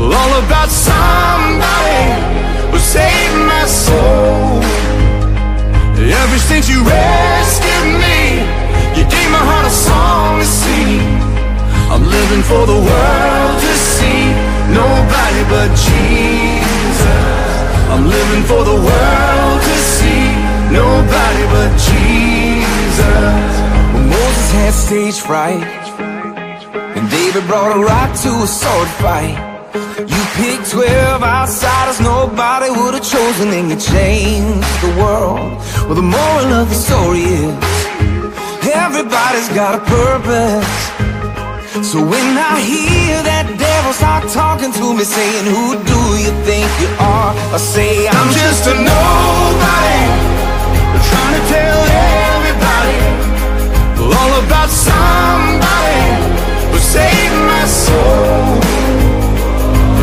all 0.00 0.32
about 0.38 0.70
somebody 0.70 2.02
who 2.70 2.78
saved 2.78 3.38
my 3.46 3.66
soul. 3.66 4.62
Ever 5.98 6.38
since 6.38 6.68
you 6.70 6.82
rescued 6.86 7.98
me, 7.98 8.38
you 8.96 9.04
gave 9.10 9.28
my 9.30 9.42
heart 9.42 9.66
a 9.66 9.74
song 9.74 10.38
to 10.38 10.46
sing. 10.46 11.02
I'm 11.90 12.04
living 12.06 12.42
for 12.42 12.64
the 12.66 12.78
world 12.78 13.54
to 13.60 13.72
see, 13.74 14.30
nobody 14.70 15.42
but 15.50 15.68
Jesus. 15.74 17.48
I'm 17.90 18.06
living 18.06 18.44
for 18.44 18.62
the 18.64 18.78
world 18.78 19.58
to 19.68 19.76
see, 19.98 20.30
nobody 20.70 21.44
but 21.50 21.70
Jesus. 21.90 23.50
When 23.92 24.04
Moses 24.08 24.48
had 24.52 24.72
stage 24.72 25.18
fright, 25.20 25.64
and 26.96 27.10
David 27.10 27.46
brought 27.46 27.76
a 27.76 27.80
rock 27.80 28.10
to 28.22 28.30
a 28.42 28.46
sword 28.46 28.88
fight. 29.02 29.47
Picked 30.38 30.70
12 30.70 31.20
outsiders 31.20 32.00
nobody 32.00 32.70
would 32.70 32.94
have 32.94 33.02
chosen 33.02 33.48
And 33.48 33.70
you 33.70 33.76
changed 33.76 34.70
the 34.80 34.94
world. 34.94 35.50
Well, 35.86 35.96
the 35.96 36.08
moral 36.16 36.48
of 36.62 36.68
the 36.68 36.76
story 36.76 37.26
is 37.26 37.50
Everybody's 38.62 39.48
got 39.48 39.74
a 39.74 39.82
purpose. 39.82 40.88
So 41.90 41.98
when 41.98 42.38
I 42.38 42.54
hear 42.62 43.18
that 43.26 43.50
devil 43.58 43.92
start 43.92 44.30
talking 44.30 44.70
to 44.78 44.86
me 44.94 45.02
Saying, 45.02 45.46
who 45.50 45.74
do 45.74 46.00
you 46.22 46.30
think 46.46 46.70
you 46.78 46.90
are? 47.02 47.34
I 47.50 47.58
say, 47.58 48.06
I'm 48.06 48.30
just 48.30 48.62
a 48.70 48.74
nobody 48.78 50.02
Trying 51.10 51.34
to 51.34 51.42
tell 51.50 51.80
everybody 52.30 52.98
All 54.06 54.32
about 54.46 54.70
somebody 54.70 55.98
Who 56.70 56.78
saved 56.78 57.38
my 57.50 57.64
soul 57.66 58.57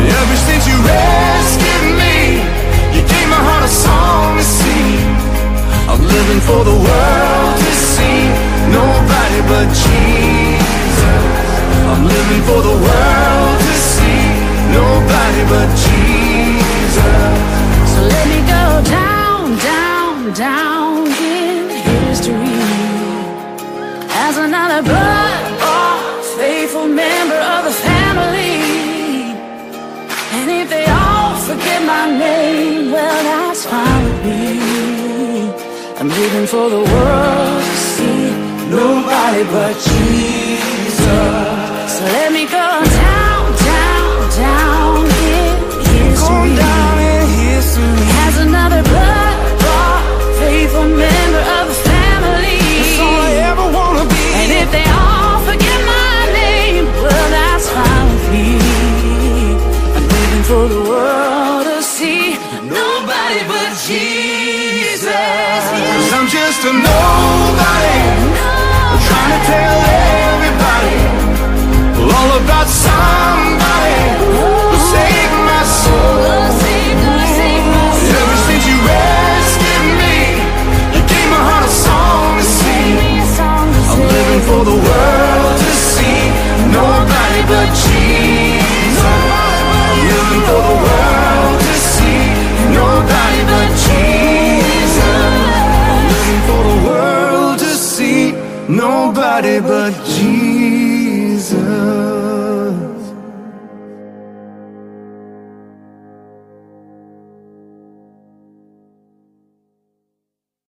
Ever 0.08 0.36
since 0.48 0.64
you 0.70 0.76
rescued 0.82 1.96
me 1.98 2.42
You 2.94 3.02
gave 3.02 3.28
my 3.28 3.42
heart 3.48 3.64
a 3.64 3.68
song 3.68 4.38
to 4.38 4.44
sing. 4.44 5.04
I'm 5.90 6.02
living 6.02 6.40
for 6.40 6.64
the 6.64 6.76
world 6.86 7.54
to 7.62 7.72
see. 7.94 8.20
Nobody 8.72 9.40
but 9.50 9.66
Jesus. 9.84 11.24
I'm 11.90 12.02
living 12.04 12.42
for 12.48 12.60
the 12.68 12.76
world 12.86 13.58
to 13.66 13.74
see. 13.92 14.22
Nobody 14.72 15.42
but 15.52 15.68
Jesus. 15.84 17.36
So 17.92 18.00
let 18.14 18.24
me 18.32 18.40
go 18.56 18.64
down, 18.98 19.58
down, 19.58 20.32
down 20.32 21.06
in 21.06 21.68
history. 21.90 22.56
As 24.24 24.36
another 24.38 24.82
forget 31.46 31.80
my 31.86 32.10
name, 32.10 32.90
well, 32.90 33.22
that's 33.22 33.64
fine 33.66 34.04
with 34.04 34.20
me. 34.26 35.46
I'm 35.98 36.08
living 36.08 36.46
for 36.46 36.68
the 36.68 36.82
world 36.92 37.62
to 37.62 37.76
see 37.94 38.30
nobody 38.68 39.44
but 39.54 39.74
Jesus. 39.88 41.06
So 41.94 42.02
let 42.18 42.32
me 42.32 42.45